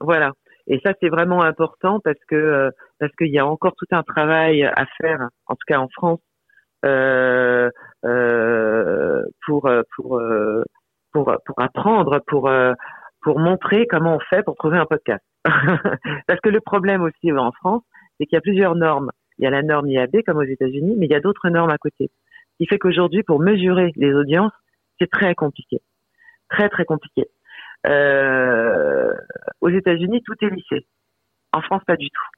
[0.00, 0.32] Voilà.
[0.66, 4.64] Et ça, c'est vraiment important parce que parce qu'il y a encore tout un travail
[4.64, 6.20] à faire, en tout cas en France,
[6.84, 7.70] euh,
[8.04, 10.20] euh, pour pour
[11.12, 12.50] pour pour apprendre, pour
[13.22, 15.24] pour montrer comment on fait pour trouver un podcast.
[15.44, 17.82] parce que le problème aussi en France,
[18.18, 19.10] c'est qu'il y a plusieurs normes.
[19.38, 21.70] Il y a la norme IAB comme aux États-Unis, mais il y a d'autres normes
[21.70, 22.10] à côté.
[22.52, 24.52] Ce qui fait qu'aujourd'hui, pour mesurer les audiences,
[25.00, 25.80] c'est très compliqué,
[26.48, 27.26] très très compliqué.
[27.86, 29.12] Euh,
[29.60, 30.86] aux États-Unis, tout est lissé.
[31.52, 32.37] En France, pas du tout.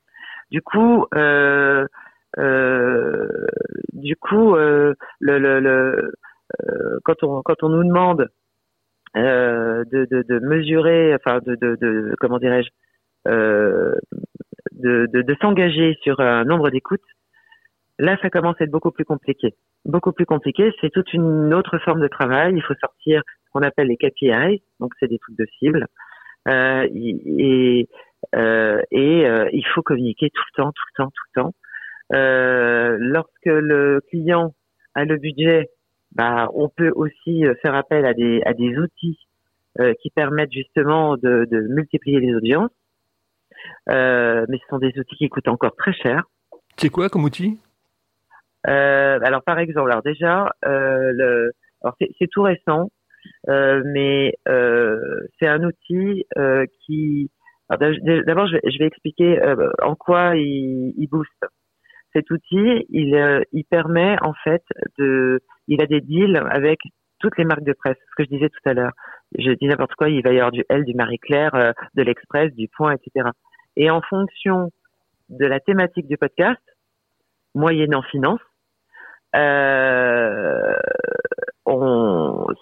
[0.50, 1.86] Du coup, euh,
[2.38, 3.46] euh,
[3.92, 6.12] du coup, euh, le, le, le
[6.68, 8.28] euh, quand on quand on nous demande
[9.16, 12.70] euh, de, de, de, mesurer, enfin de, de, de comment dirais-je,
[13.26, 13.96] de,
[15.40, 17.00] s'engager sur un nombre d'écoutes,
[17.98, 19.54] là, ça commence à être beaucoup plus compliqué.
[19.84, 20.72] Beaucoup plus compliqué.
[20.80, 22.54] C'est toute une autre forme de travail.
[22.56, 25.86] Il faut sortir qu'on appelle les KPI, donc c'est des trucs de cible.
[26.48, 27.88] Euh, et
[28.33, 31.54] et euh, il faut communiquer tout le temps, tout le temps, tout le temps.
[32.12, 34.54] Euh, lorsque le client
[34.94, 35.70] a le budget,
[36.12, 39.18] bah, on peut aussi faire appel à des, à des outils
[39.78, 42.70] euh, qui permettent justement de, de, multiplier les audiences.
[43.88, 46.24] Euh, mais ce sont des outils qui coûtent encore très cher.
[46.76, 47.59] C'est quoi comme outil?
[48.64, 51.52] Alors par exemple, alors déjà, le,
[51.83, 52.90] alors c'est tout récent.
[53.48, 54.98] Euh, mais euh,
[55.38, 57.30] c'est un outil euh, qui
[57.78, 59.40] D'abord, je, vais expliquer
[59.83, 61.44] en quoi il, booste.
[62.12, 64.64] Cet outil, il, il permet en fait
[64.98, 66.80] de, il a des deals avec
[67.20, 67.96] toutes les marques de presse.
[68.11, 68.92] Ce que je disais tout à l'heure.
[69.38, 72.66] Je dis n'importe quoi, il va y avoir du L, du Marie-Claire, de l'Express, du
[72.68, 73.28] Point, etc.
[73.76, 74.70] Et en fonction
[75.28, 76.61] de la thématique du podcast,
[77.54, 78.40] moyennant finance,
[79.37, 80.74] euh,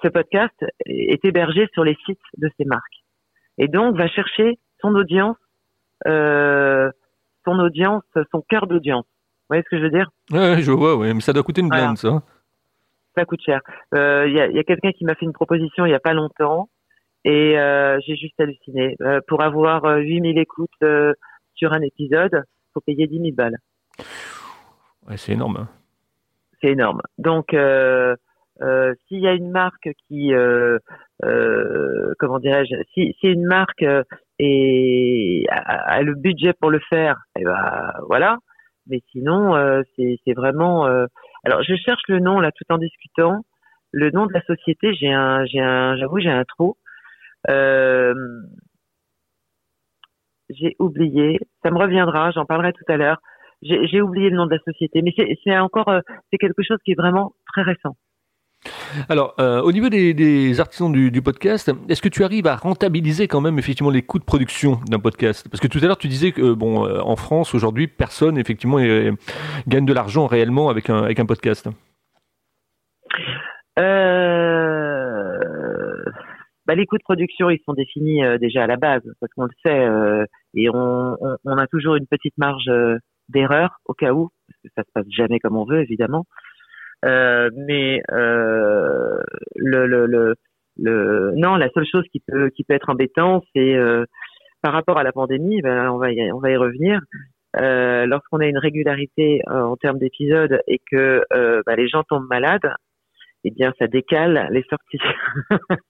[0.02, 3.04] ce podcast est hébergé sur les sites de ces marques.
[3.56, 5.36] Et donc, va chercher son audience,
[6.06, 6.90] euh,
[7.44, 9.04] son audience, son cœur d'audience.
[9.04, 10.10] Vous voyez ce que je veux dire?
[10.30, 12.22] Oui, je vois, oui, mais ça doit coûter une blinde, ça.
[13.16, 13.60] ça coûte cher.
[13.92, 16.14] Il y a, y a quelqu'un qui m'a fait une proposition il y a pas
[16.14, 16.68] longtemps
[17.24, 17.54] et
[18.06, 18.96] j'ai juste halluciné.
[19.26, 20.84] pour avoir 8000 écoutes
[21.54, 23.56] sur un épisode, faut payer 10 000 balles.
[25.08, 25.56] Ouais, c'est énorme.
[25.56, 25.68] Hein.
[26.60, 27.00] C'est énorme.
[27.18, 28.16] Donc, euh,
[28.62, 30.78] euh, s'il y a une marque qui, euh,
[31.24, 33.84] euh comment dirais-je, si, si une marque
[34.40, 38.38] euh, est, a, le budget pour le faire, et eh ben voilà.
[38.86, 40.86] Mais sinon, euh, c'est vraiment.
[41.44, 43.42] alors, je cherche le nom là, tout en discutant.
[43.92, 46.76] Le nom de la société, j'ai un, j'ai un, j'avoue, j'ai un trou.
[50.50, 51.38] j'ai oublié.
[51.62, 52.30] Ça me reviendra.
[52.30, 53.20] J'en parlerai tout à l'heure.
[53.62, 55.12] J'ai oublié le nom de la société, mais
[55.44, 55.90] c'est encore
[56.30, 57.96] c'est quelque chose qui est vraiment très récent.
[59.08, 63.40] Alors, euh, au niveau des, artisans du, podcast, est-ce que tu arrives à rentabiliser quand
[63.40, 65.48] même effectivement les coûts de production d'un podcast?
[65.50, 68.78] Parce que tout à l'heure tu disais que bon, euh, en France aujourd'hui, personne effectivement
[69.66, 71.68] gagne de l'argent réellement avec un podcast.
[73.78, 75.38] Euh,
[76.66, 79.50] bah, les coûts de production, ils sont définis déjà à la base, parce qu'on le
[79.64, 79.86] sait,
[80.54, 82.70] et on, on, a toujours une petite marge
[83.28, 86.26] d'erreur au cas où, parce que ça se passe jamais comme on veut, évidemment.
[87.04, 89.20] Euh, mais euh,
[89.56, 90.34] le, le, le,
[90.76, 94.04] le, non, la seule chose qui peut qui peut être embêtant, c'est euh,
[94.62, 95.62] par rapport à la pandémie.
[95.62, 97.00] Ben, on va y, on va y revenir.
[97.56, 101.24] Euh, lorsqu'on a une régularité euh, en termes d'épisodes et que
[101.66, 102.72] ben, les gens tombent malades,
[103.44, 104.98] eh bien ça décale les sorties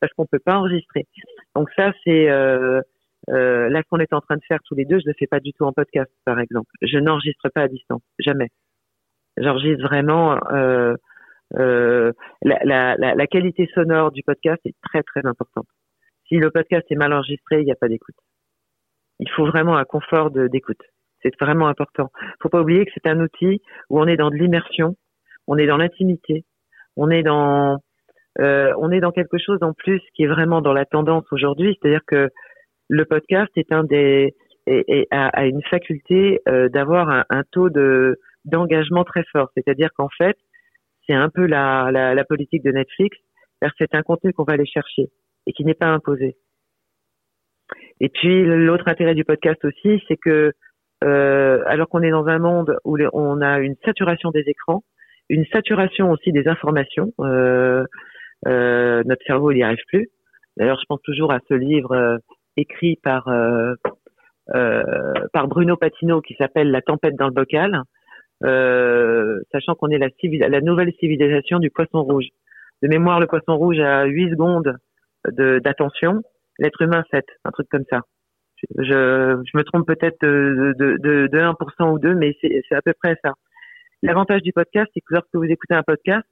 [0.00, 1.06] parce qu'on peut pas enregistrer.
[1.54, 2.28] Donc ça c'est
[3.30, 5.40] euh, là qu'on est en train de faire tous les deux, je ne fais pas
[5.40, 6.70] du tout en podcast par exemple.
[6.82, 8.48] Je n'enregistre pas à distance, jamais.
[9.36, 10.94] J'enregistre vraiment euh,
[11.56, 15.66] euh, la, la, la, la, qualité sonore du podcast est très très importante.
[16.28, 18.16] Si le podcast est mal enregistré, il n'y a pas d'écoute.
[19.20, 20.82] Il faut vraiment un confort d'écoute.
[21.22, 22.10] C'est vraiment important.
[22.42, 24.96] Faut pas oublier que c'est un outil où on est dans de l'immersion,
[25.46, 26.44] on est dans l'intimité,
[26.96, 27.78] on est dans
[28.40, 31.78] euh, on est dans quelque chose en plus qui est vraiment dans la tendance aujourd'hui,
[31.80, 32.28] c'est-à-dire que
[32.88, 34.34] le podcast est un des
[34.66, 39.50] et, a, a, une faculté euh, d'avoir un, un, taux de d'engagement très fort.
[39.54, 40.36] C'est-à-dire qu'en fait,
[41.06, 43.16] c'est un peu la, la, la, politique de Netflix,
[43.78, 45.10] c'est un contenu qu'on va aller chercher
[45.46, 46.36] et qui n'est pas imposé.
[48.00, 50.52] Et puis l'autre intérêt du podcast aussi, c'est que
[51.04, 54.82] euh, alors qu'on est dans un monde où on a une saturation des écrans,
[55.28, 57.84] une saturation aussi des informations, euh,
[58.46, 60.08] euh, notre cerveau n'y arrive plus.
[60.56, 62.18] D'ailleurs, je pense toujours à ce livre
[62.56, 63.28] écrit par
[65.32, 67.82] par Bruno Patino qui s'appelle La tempête dans le bocal,
[68.42, 70.08] sachant qu'on est la,
[70.48, 72.26] la nouvelle civilisation du poisson rouge.
[72.82, 74.76] De mémoire, le poisson rouge a 8 secondes
[75.32, 76.22] d'attention,
[76.58, 78.02] l'être humain 7, un truc comme ça.
[78.78, 82.82] Je, je me trompe peut-être de, de, de, de 1% ou 2, mais c'est à
[82.82, 83.32] peu près ça.
[84.02, 86.26] L'avantage du podcast, c'est que lorsque vous écoutez un podcast,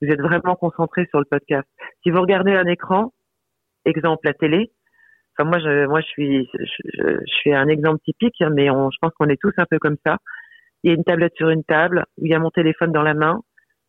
[0.00, 1.68] vous êtes vraiment concentré sur le podcast.
[2.02, 3.12] Si vous regardez un écran,
[3.84, 4.70] exemple la télé,
[5.36, 8.96] enfin moi je moi je suis je, je, suis un exemple typique, mais on, je
[9.00, 10.18] pense qu'on est tous un peu comme ça
[10.82, 13.02] il y a une tablette sur une table, où il y a mon téléphone dans
[13.02, 13.40] la main.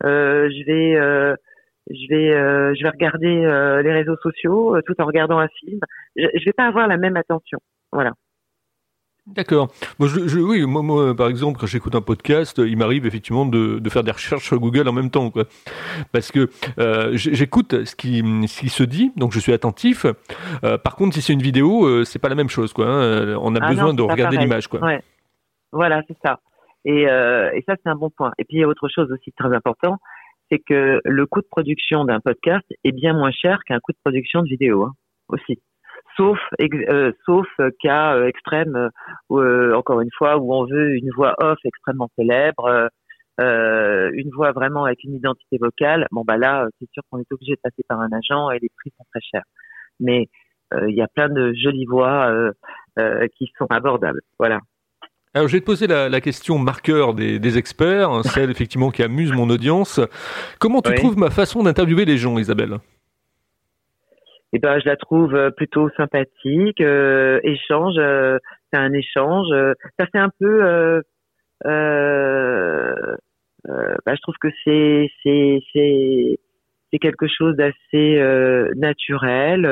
[0.04, 1.36] Euh, je vais, euh,
[1.90, 5.48] je vais, euh, je vais regarder euh, les réseaux sociaux euh, tout en regardant un
[5.48, 5.80] film.
[6.16, 7.60] Je, je vais pas avoir la même attention.
[7.92, 8.12] Voilà.
[9.28, 9.72] D'accord.
[10.00, 13.46] Moi, je, je, oui, moi, moi, par exemple, quand j'écoute un podcast, il m'arrive effectivement
[13.46, 15.46] de, de, faire des recherches sur Google en même temps, quoi.
[16.12, 16.50] Parce que
[16.80, 20.08] euh, j'écoute ce qui, ce qui se dit, donc je suis attentif.
[20.64, 22.88] Euh, par contre, si c'est une vidéo, c'est pas la même chose, quoi.
[22.88, 23.38] Hein.
[23.40, 24.80] On a ah besoin de regarder l'image, quoi.
[24.82, 25.04] Ouais.
[25.72, 26.40] Voilà, c'est ça.
[26.86, 28.32] Et, euh, et ça, c'est un bon point.
[28.38, 29.98] Et puis, il y a autre chose aussi très important,
[30.52, 33.98] c'est que le coût de production d'un podcast est bien moins cher qu'un coût de
[34.04, 34.94] production de vidéo hein,
[35.30, 35.62] aussi.
[36.18, 37.48] Sauf, euh, sauf
[37.82, 38.90] cas euh, extrême,
[39.32, 42.90] euh, encore une fois, où on veut une voix off extrêmement célèbre,
[43.40, 46.08] euh, une voix vraiment avec une identité vocale.
[46.12, 48.70] Bon, bah là, c'est sûr qu'on est obligé de passer par un agent et les
[48.78, 49.46] prix sont très chers.
[50.00, 50.28] Mais
[50.88, 52.34] il y a plein de jolies voix
[53.38, 54.22] qui sont abordables.
[54.40, 54.60] Voilà.
[55.34, 59.32] Alors, je vais te poser la, question marqueur des, experts, hein, celle effectivement qui amuse
[59.32, 60.02] mon audience.
[60.60, 62.80] Comment tu trouves ma façon d'interviewer les gens, Isabelle?
[64.54, 66.82] Eh ben, je la trouve euh, plutôt sympathique.
[66.82, 68.38] Euh, échange, euh,
[68.72, 69.48] c'est un échange.
[69.98, 71.02] ça fait un peu.
[71.66, 73.16] Euh,
[74.06, 76.40] bah, je trouve que c'est c'est c'est
[76.92, 78.20] c'est quelque chose d'assez
[78.76, 79.66] naturel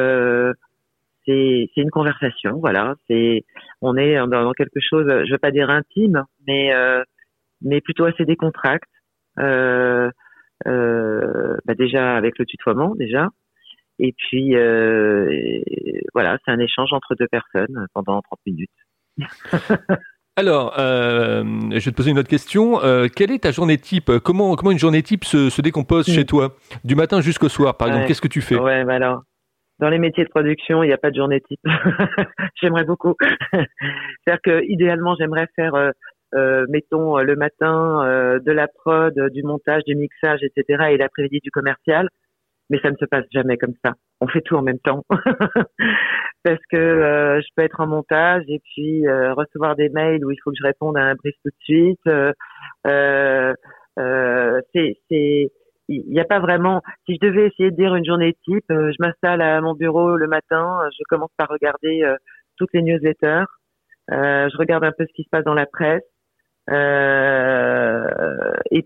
[1.30, 2.96] c'est une conversation, voilà.
[3.08, 3.44] C'est
[3.82, 7.04] on est dans, quelque chose, je veux pas dire intime, mais euh,
[7.62, 8.89] mais plutôt assez décontracte.
[9.39, 10.10] Euh,
[10.68, 13.30] euh, bah déjà avec le tutoiement déjà,
[14.00, 14.54] et puis
[16.13, 18.70] voilà, c'est un échange entre deux personnes pendant 30 minutes.
[20.36, 22.80] Alors, je vais te poser une autre question.
[23.13, 24.12] Quelle est ta journée type?
[24.24, 26.28] Comment, comment une journée type se, décompose chez hmm.
[26.28, 26.56] toi?
[26.86, 28.58] Du matin jusqu'au soir, par exemple, qu'est-ce que tu fais?
[28.58, 29.24] Ouais, bah alors,
[29.80, 31.62] dans les métiers de production, il n'y a pas de journée type.
[32.62, 33.15] j'aimerais beaucoup.
[33.52, 35.74] C'est-à-dire que idéalement, j'aimerais faire,
[36.36, 41.52] euh, mettons, le matin de la prod, du montage, du mixage, etc., et l'après-midi du
[41.52, 42.10] commercial
[42.70, 43.94] mais ça ne se passe jamais comme ça.
[44.22, 45.04] On fait tout en même temps
[46.44, 50.32] parce que euh, je peux être en montage et puis euh, recevoir des mails où
[50.32, 52.00] il faut que je réponde à un brief tout de suite.
[52.08, 52.32] Euh,
[53.98, 55.52] euh c'est,
[55.89, 56.82] il n'y a pas vraiment.
[57.06, 60.28] Si je devais essayer de dire une journée type, je m'installe à mon bureau le
[60.28, 62.04] matin, je commence par regarder
[62.58, 63.45] toutes les newsletters,
[64.10, 66.04] je regarde un peu ce qui se passe dans la presse.
[66.69, 66.73] et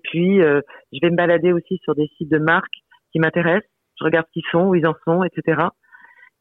[0.03, 4.25] puis, je vais me balader aussi sur des sites de marques qui m'intéressent je regarde
[4.27, 5.67] ce qu'ils font, où ils en sont, etc.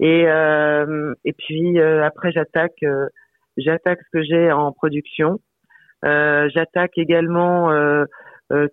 [0.00, 3.06] Et euh, et puis euh, après j'attaque euh,
[3.56, 5.38] j'attaque ce que j'ai en production.
[6.04, 7.70] Euh, j'attaque également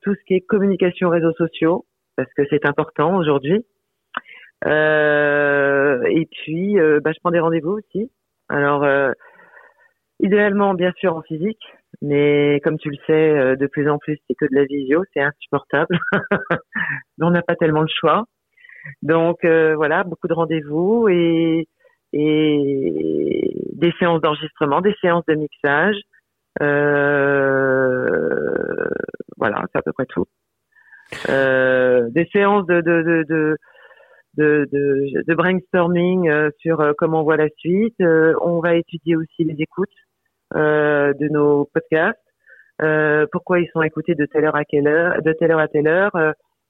[0.01, 3.65] tout ce qui est communication réseaux sociaux parce que c'est important aujourd'hui.
[4.65, 8.11] et puis bah, je prends des rendez-vous aussi.
[8.49, 8.85] Alors
[10.19, 11.61] idéalement bien sûr en physique,
[12.01, 15.21] mais comme tu le sais, de plus en plus c'est que de la visio, c'est
[15.21, 15.97] insupportable.
[17.21, 18.25] on n'a pas tellement le choix.
[19.01, 21.67] Donc euh, voilà, beaucoup de rendez-vous et,
[22.13, 25.97] et des séances d'enregistrement, des séances de mixage.
[26.61, 28.29] Euh,
[29.37, 30.25] voilà, c'est à peu près tout.
[31.29, 33.55] Euh, des séances de de,
[34.37, 37.95] de, de brainstorming euh, sur euh, comment on voit la suite.
[37.99, 39.89] on va étudier aussi les écoutes
[40.53, 42.19] de nos podcasts.
[43.31, 45.87] pourquoi ils sont écoutés de telle heure à quelle heure, de telle heure à telle
[45.87, 46.15] heure.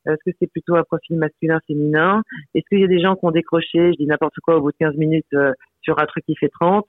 [0.05, 2.21] Est-ce que c'est plutôt un profil masculin, féminin?
[2.55, 4.71] Est-ce qu'il y a des gens qui ont décroché, je dis n'importe quoi, au bout
[4.71, 5.35] de 15 minutes
[5.81, 6.85] sur un truc qui fait 30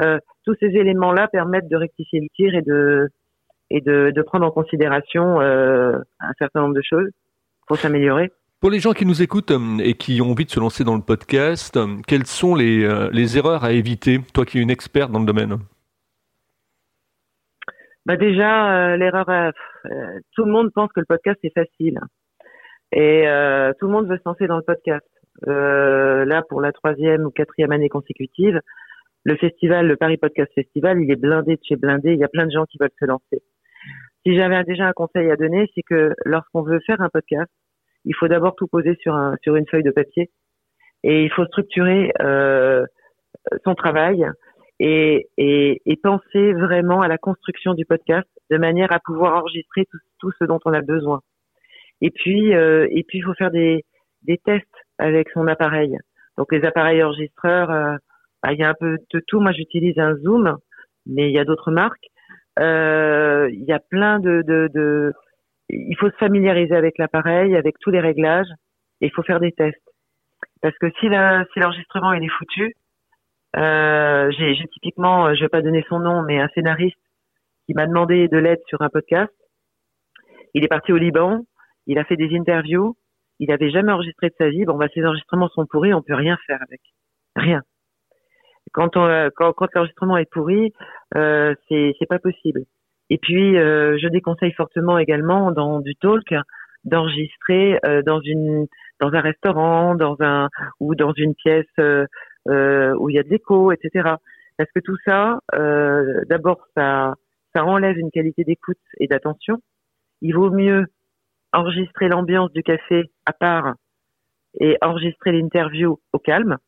[0.00, 3.08] euh, Tous ces éléments-là permettent de rectifier le tir et de
[3.72, 7.10] et de, de prendre en considération euh, un certain nombre de choses
[7.66, 8.30] pour s'améliorer.
[8.60, 10.94] Pour les gens qui nous écoutent euh, et qui ont envie de se lancer dans
[10.94, 15.10] le podcast, euh, quelles sont les, les erreurs à éviter, toi qui es une experte
[15.10, 15.56] dans le domaine?
[18.04, 19.52] Bah déjà, l'erreur,
[20.34, 22.00] tout le monde pense que le podcast est facile.
[22.92, 25.06] Et euh, tout le monde veut se lancer dans le podcast.
[25.48, 28.60] Euh, là, pour la troisième ou quatrième année consécutive,
[29.24, 32.12] le festival, le Paris Podcast Festival, il est blindé de chez blindé.
[32.12, 33.42] Il y a plein de gens qui veulent se lancer.
[34.24, 37.50] Si j'avais déjà un conseil à donner, c'est que lorsqu'on veut faire un podcast,
[38.04, 40.30] il faut d'abord tout poser sur un sur une feuille de papier
[41.02, 42.86] et il faut structurer euh,
[43.64, 44.26] son travail
[44.78, 49.86] et, et, et, penser vraiment à la construction du podcast de manière à pouvoir enregistrer
[50.18, 51.20] tout, ce dont on a besoin.
[52.00, 53.84] Et puis, euh, et puis il faut faire des,
[54.22, 54.66] des tests
[54.98, 55.96] avec son appareil.
[56.36, 57.96] Donc les appareils enregistreurs, euh,
[58.42, 59.40] bah, il y a un peu de tout.
[59.40, 60.56] Moi, j'utilise un Zoom,
[61.06, 62.06] mais il y a d'autres marques.
[62.58, 65.12] Euh, il y a plein de, de, de,
[65.68, 68.50] Il faut se familiariser avec l'appareil, avec tous les réglages,
[69.00, 69.80] et il faut faire des tests.
[70.60, 72.74] Parce que si l'enregistrement si il est foutu,
[73.56, 76.98] euh, j'ai typiquement, je vais pas donner son nom, mais un scénariste
[77.66, 79.32] qui m'a demandé de l'aide sur un podcast.
[80.54, 81.40] Il est parti au Liban,
[81.86, 82.96] il a fait des interviews,
[83.38, 84.64] il n'avait jamais enregistré de sa vie.
[84.64, 86.80] Bon, bah, ces enregistrements sont pourris, on peut rien faire avec.
[87.34, 87.62] Rien.
[88.72, 90.72] Quand, on, euh, quand, quand l'enregistrement est pourri,
[91.16, 92.64] euh, c'est, pas possible.
[93.10, 96.34] Et puis, euh, je déconseille fortement également dans du talk
[96.84, 98.66] d'enregistrer euh, dans une
[99.00, 100.48] dans un restaurant, dans un
[100.80, 102.06] ou dans une pièce euh,
[102.48, 104.14] euh où il y a de l'écho, etc.
[104.56, 105.38] Parce que tout ça,
[106.28, 107.14] d'abord, ça
[107.54, 109.58] ça enlève une qualité d'écoute et d'attention.
[110.20, 110.86] Il vaut mieux
[111.52, 113.74] enregistrer l'ambiance du café à part
[114.60, 116.58] et enregistrer l'interview au calme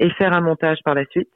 [0.00, 1.32] et faire un montage par la suite.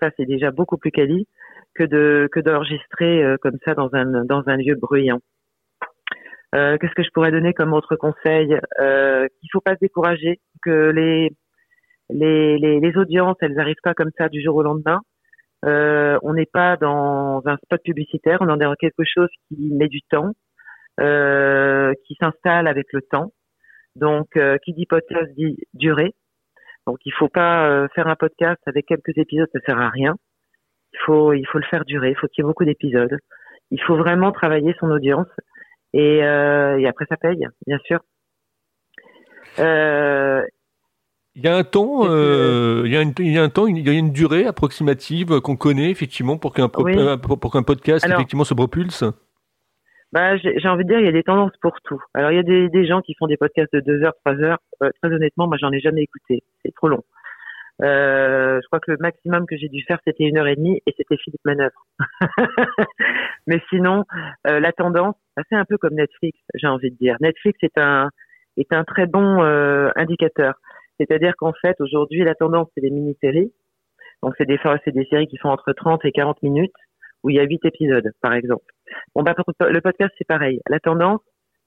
[0.00, 1.26] Ça, c'est déjà beaucoup plus quali
[1.74, 5.20] que de que d'enregistrer euh, comme ça dans un dans un lieu bruyant.
[6.54, 8.58] Euh, Qu'est-ce que je pourrais donner comme autre conseil?
[8.80, 11.30] Euh, Qu'il faut pas se décourager, que les,
[12.10, 15.00] les les, les audiences, elles n'arrivent pas comme ça du jour au lendemain.
[15.64, 19.88] Euh, on n'est pas dans un spot publicitaire, on est dans quelque chose qui met
[19.88, 20.32] du temps.
[21.00, 23.32] Euh, qui s'installe avec le temps.
[23.94, 26.12] Donc, euh, qui dit podcast dit durée.
[26.88, 30.16] Donc, il faut pas euh, faire un podcast avec quelques épisodes, ça sert à rien.
[30.94, 32.08] Il faut, il faut le faire durer.
[32.08, 33.18] Il faut qu'il y ait beaucoup d'épisodes.
[33.70, 35.28] Il faut vraiment travailler son audience.
[35.92, 38.00] Et, et après, ça paye, bien sûr.
[39.58, 43.86] Il y a un temps, il, y a une, il y a un temps, il
[43.86, 48.54] y a une durée approximative qu'on connaît effectivement pour qu'un pour, qu'un podcast effectivement se
[48.54, 49.04] propulse?
[50.12, 52.02] Bah, j'ai envie de dire, il y a des tendances pour tout.
[52.14, 54.36] Alors, il y a des, des gens qui font des podcasts de deux heures, trois
[54.36, 54.58] heures.
[54.82, 56.42] Euh, très honnêtement, moi, j'en ai jamais écouté.
[56.64, 57.04] C'est trop long.
[57.80, 60.82] Euh, je crois que le maximum que j'ai dû faire, c'était une heure et demie
[60.86, 61.86] et c'était Philippe Manœuvre.
[63.46, 64.04] Mais sinon,
[64.48, 65.14] euh, la tendance,
[65.48, 67.16] c'est un peu comme Netflix, j'ai envie de dire.
[67.20, 68.10] Netflix est un
[68.56, 70.54] est un très bon euh, indicateur.
[70.98, 73.52] C'est-à-dire qu'en fait, aujourd'hui, la tendance, c'est les mini-séries.
[74.22, 76.74] Donc, c'est des, c'est des séries qui font entre 30 et 40 minutes,
[77.28, 78.64] où il y a 8 épisodes, par exemple.
[79.14, 80.60] Bon, bah, le podcast, c'est pareil.
[80.66, 81.20] La tendance,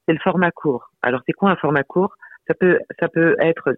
[0.06, 0.90] c'est le format court.
[1.02, 2.16] Alors, c'est quoi un format court?
[2.48, 3.76] Ça peut, ça peut être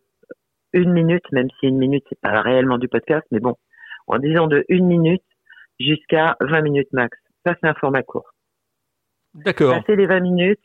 [0.72, 3.54] une minute, même si une minute, c'est pas réellement du podcast, mais bon,
[4.06, 5.22] en disant de une minute
[5.78, 7.18] jusqu'à 20 minutes max.
[7.44, 8.30] Ça, c'est un format court.
[9.34, 9.74] D'accord.
[9.74, 10.60] Passer les 20 minutes,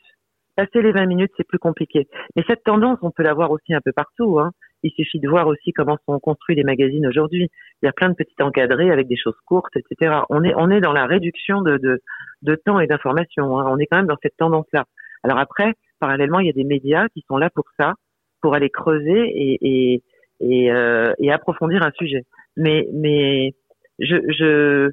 [0.56, 2.08] passer les 20 minutes, c'est plus compliqué.
[2.34, 4.38] Mais cette tendance, on peut la voir aussi un peu partout.
[4.38, 4.52] Hein.
[4.82, 7.48] Il suffit de voir aussi comment sont construits les magazines aujourd'hui.
[7.82, 10.20] Il y a plein de petits encadrés avec des choses courtes, etc.
[10.30, 12.00] On est, on est dans la réduction de, de,
[12.42, 13.58] de temps et d'information.
[13.58, 13.66] Hein.
[13.68, 14.84] On est quand même dans cette tendance-là.
[15.22, 17.94] Alors après, parallèlement, il y a des médias qui sont là pour ça,
[18.40, 20.02] pour aller creuser et, et,
[20.40, 22.24] et, euh, et approfondir un sujet.
[22.56, 23.52] Mais, mais
[23.98, 24.90] je, je,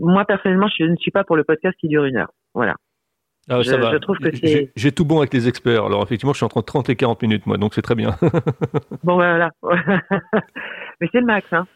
[0.00, 2.32] moi personnellement, je ne suis pas pour le podcast qui dure une heure.
[2.54, 2.74] Voilà.
[3.48, 4.70] Ah, je, je, trouve que c'est.
[4.76, 5.84] J'ai tout bon avec les experts.
[5.84, 8.16] Alors effectivement, je suis entre 30 et 40 minutes, moi, donc c'est très bien.
[9.04, 9.50] bon, voilà.
[11.00, 11.66] Mais c'est le max, hein.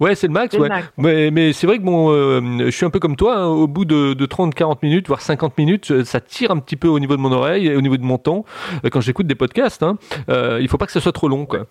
[0.00, 0.68] Ouais, c'est le max, ouais.
[0.96, 3.36] Mais, mais c'est vrai que bon, euh, je suis un peu comme toi.
[3.36, 3.46] Hein.
[3.48, 6.88] au bout de, de 30-40 minutes, voire 50 minutes, euh, ça tire un petit peu
[6.88, 8.44] au niveau de mon oreille et au niveau de mon temps
[8.84, 9.82] euh, quand j'écoute des podcasts.
[9.82, 9.98] Hein.
[10.30, 11.66] Euh, il faut pas que ça soit trop long, quoi.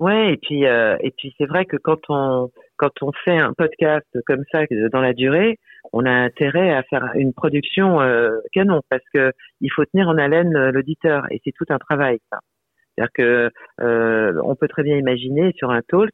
[0.00, 3.52] Ouais, et puis euh, et puis c'est vrai que quand on quand on fait un
[3.52, 5.58] podcast comme ça dans la durée,
[5.92, 10.18] on a intérêt à faire une production euh, canon parce que il faut tenir en
[10.18, 12.18] haleine l'auditeur et c'est tout un travail.
[12.30, 13.50] C'est-à-dire que
[13.80, 16.12] euh, on peut très bien imaginer sur un talk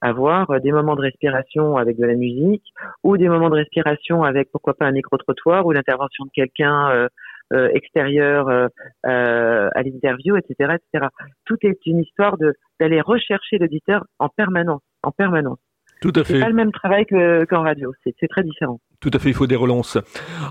[0.00, 2.64] avoir des moments de respiration avec de la musique
[3.02, 7.08] ou des moments de respiration avec pourquoi pas un micro-trottoir ou l'intervention de quelqu'un euh,
[7.52, 8.68] euh extérieur euh,
[9.06, 11.08] euh, à l'interview, etc., etc.
[11.44, 15.58] Tout est une histoire de d'aller rechercher l'auditeur en permanence, en permanence.
[16.00, 16.34] Tout à fait.
[16.34, 18.78] C'est pas le même travail qu'en radio, c'est très différent.
[19.00, 19.96] Tout à fait, il faut des relances.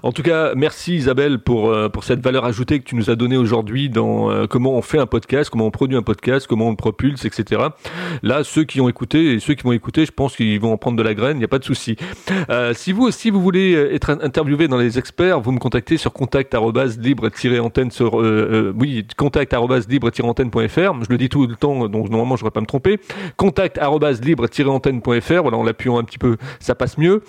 [0.03, 3.17] En tout cas, merci Isabelle pour euh, pour cette valeur ajoutée que tu nous as
[3.17, 6.67] donnée aujourd'hui dans euh, comment on fait un podcast, comment on produit un podcast, comment
[6.67, 7.61] on le propulse, etc.
[8.23, 10.77] Là, ceux qui ont écouté et ceux qui vont écouter, je pense qu'ils vont en
[10.77, 11.97] prendre de la graine, il n'y a pas de souci.
[12.49, 16.13] Euh, si vous aussi vous voulez être interviewé dans les experts, vous me contactez sur
[16.13, 16.55] contact
[16.99, 21.03] libre-antenne sur oui contact libre-antenne.fr.
[21.03, 22.97] Je le dis tout le temps, donc normalement je ne vais pas me tromper.
[23.35, 25.41] Contact libre-antenne.fr.
[25.41, 27.23] Voilà, en l'appuyant un petit peu, ça passe mieux.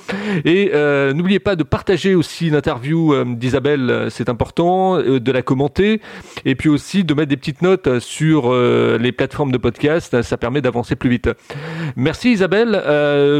[0.44, 5.42] Et euh, n'oubliez pas de partager aussi l'interview euh, d'Isabelle, euh, c'est important, de la
[5.42, 6.00] commenter,
[6.44, 10.60] et puis aussi de mettre des petites notes sur les plateformes de podcast, ça permet
[10.60, 11.30] d'avancer plus vite.
[11.96, 12.82] Merci Isabelle.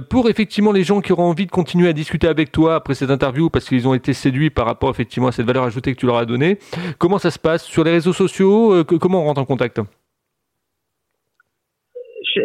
[0.08, 3.10] pour effectivement les gens qui auront envie de continuer à discuter avec toi après cette
[3.10, 6.06] interview, parce qu'ils ont été séduits par rapport effectivement à cette valeur ajoutée que tu
[6.06, 6.58] leur as donnée,
[6.98, 8.84] comment ça se passe sur les réseaux sociaux?
[8.84, 9.80] Comment on rentre en contact?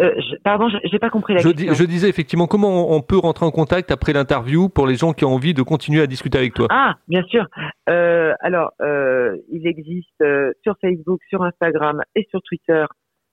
[0.02, 1.74] Euh, pardon, j'ai pas compris la je question.
[1.74, 5.26] je disais effectivement comment on, peut rentrer en contact après l'interview pour les gens qui
[5.26, 6.68] ont envie de continuer à discuter avec toi.
[6.70, 7.48] Ah, bien sûr.
[7.90, 12.86] Euh, alors, euh, il existe euh, sur Facebook, sur Instagram et sur Twitter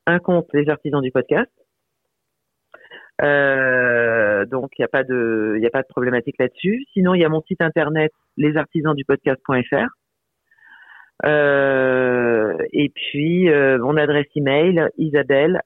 [0.07, 1.51] un compte Les Artisans du Podcast.
[4.51, 6.85] Donc il n'y a pas de, il a pas de problématique là-dessus.
[6.93, 10.00] Sinon, il y a mon site internet lesartisansdupodcast.fr
[11.25, 15.61] euh, et puis euh, mon adresse email isabelle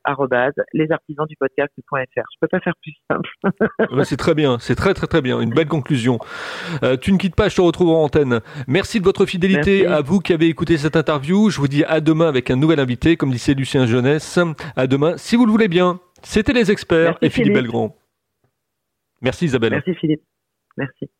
[0.73, 2.23] lesartisansdupodcast.fr.
[2.33, 3.31] Je peux pas faire plus simple.
[4.05, 6.19] c'est très bien, c'est très très très bien, une belle conclusion.
[6.83, 8.41] Euh, tu ne quittes pas, je te retrouve en antenne.
[8.67, 11.51] Merci de votre fidélité à vous qui avez écouté cette interview.
[11.51, 14.39] Je vous dis à demain avec un nouvel invité, comme disait Lucien Jeunesse.
[14.77, 16.01] À demain, si vous le voulez bien.
[16.23, 17.97] C'était les experts et Philippe, Philippe Belgrand.
[19.21, 19.73] Merci Isabelle.
[19.73, 20.23] Merci Philippe.
[20.77, 21.11] Merci.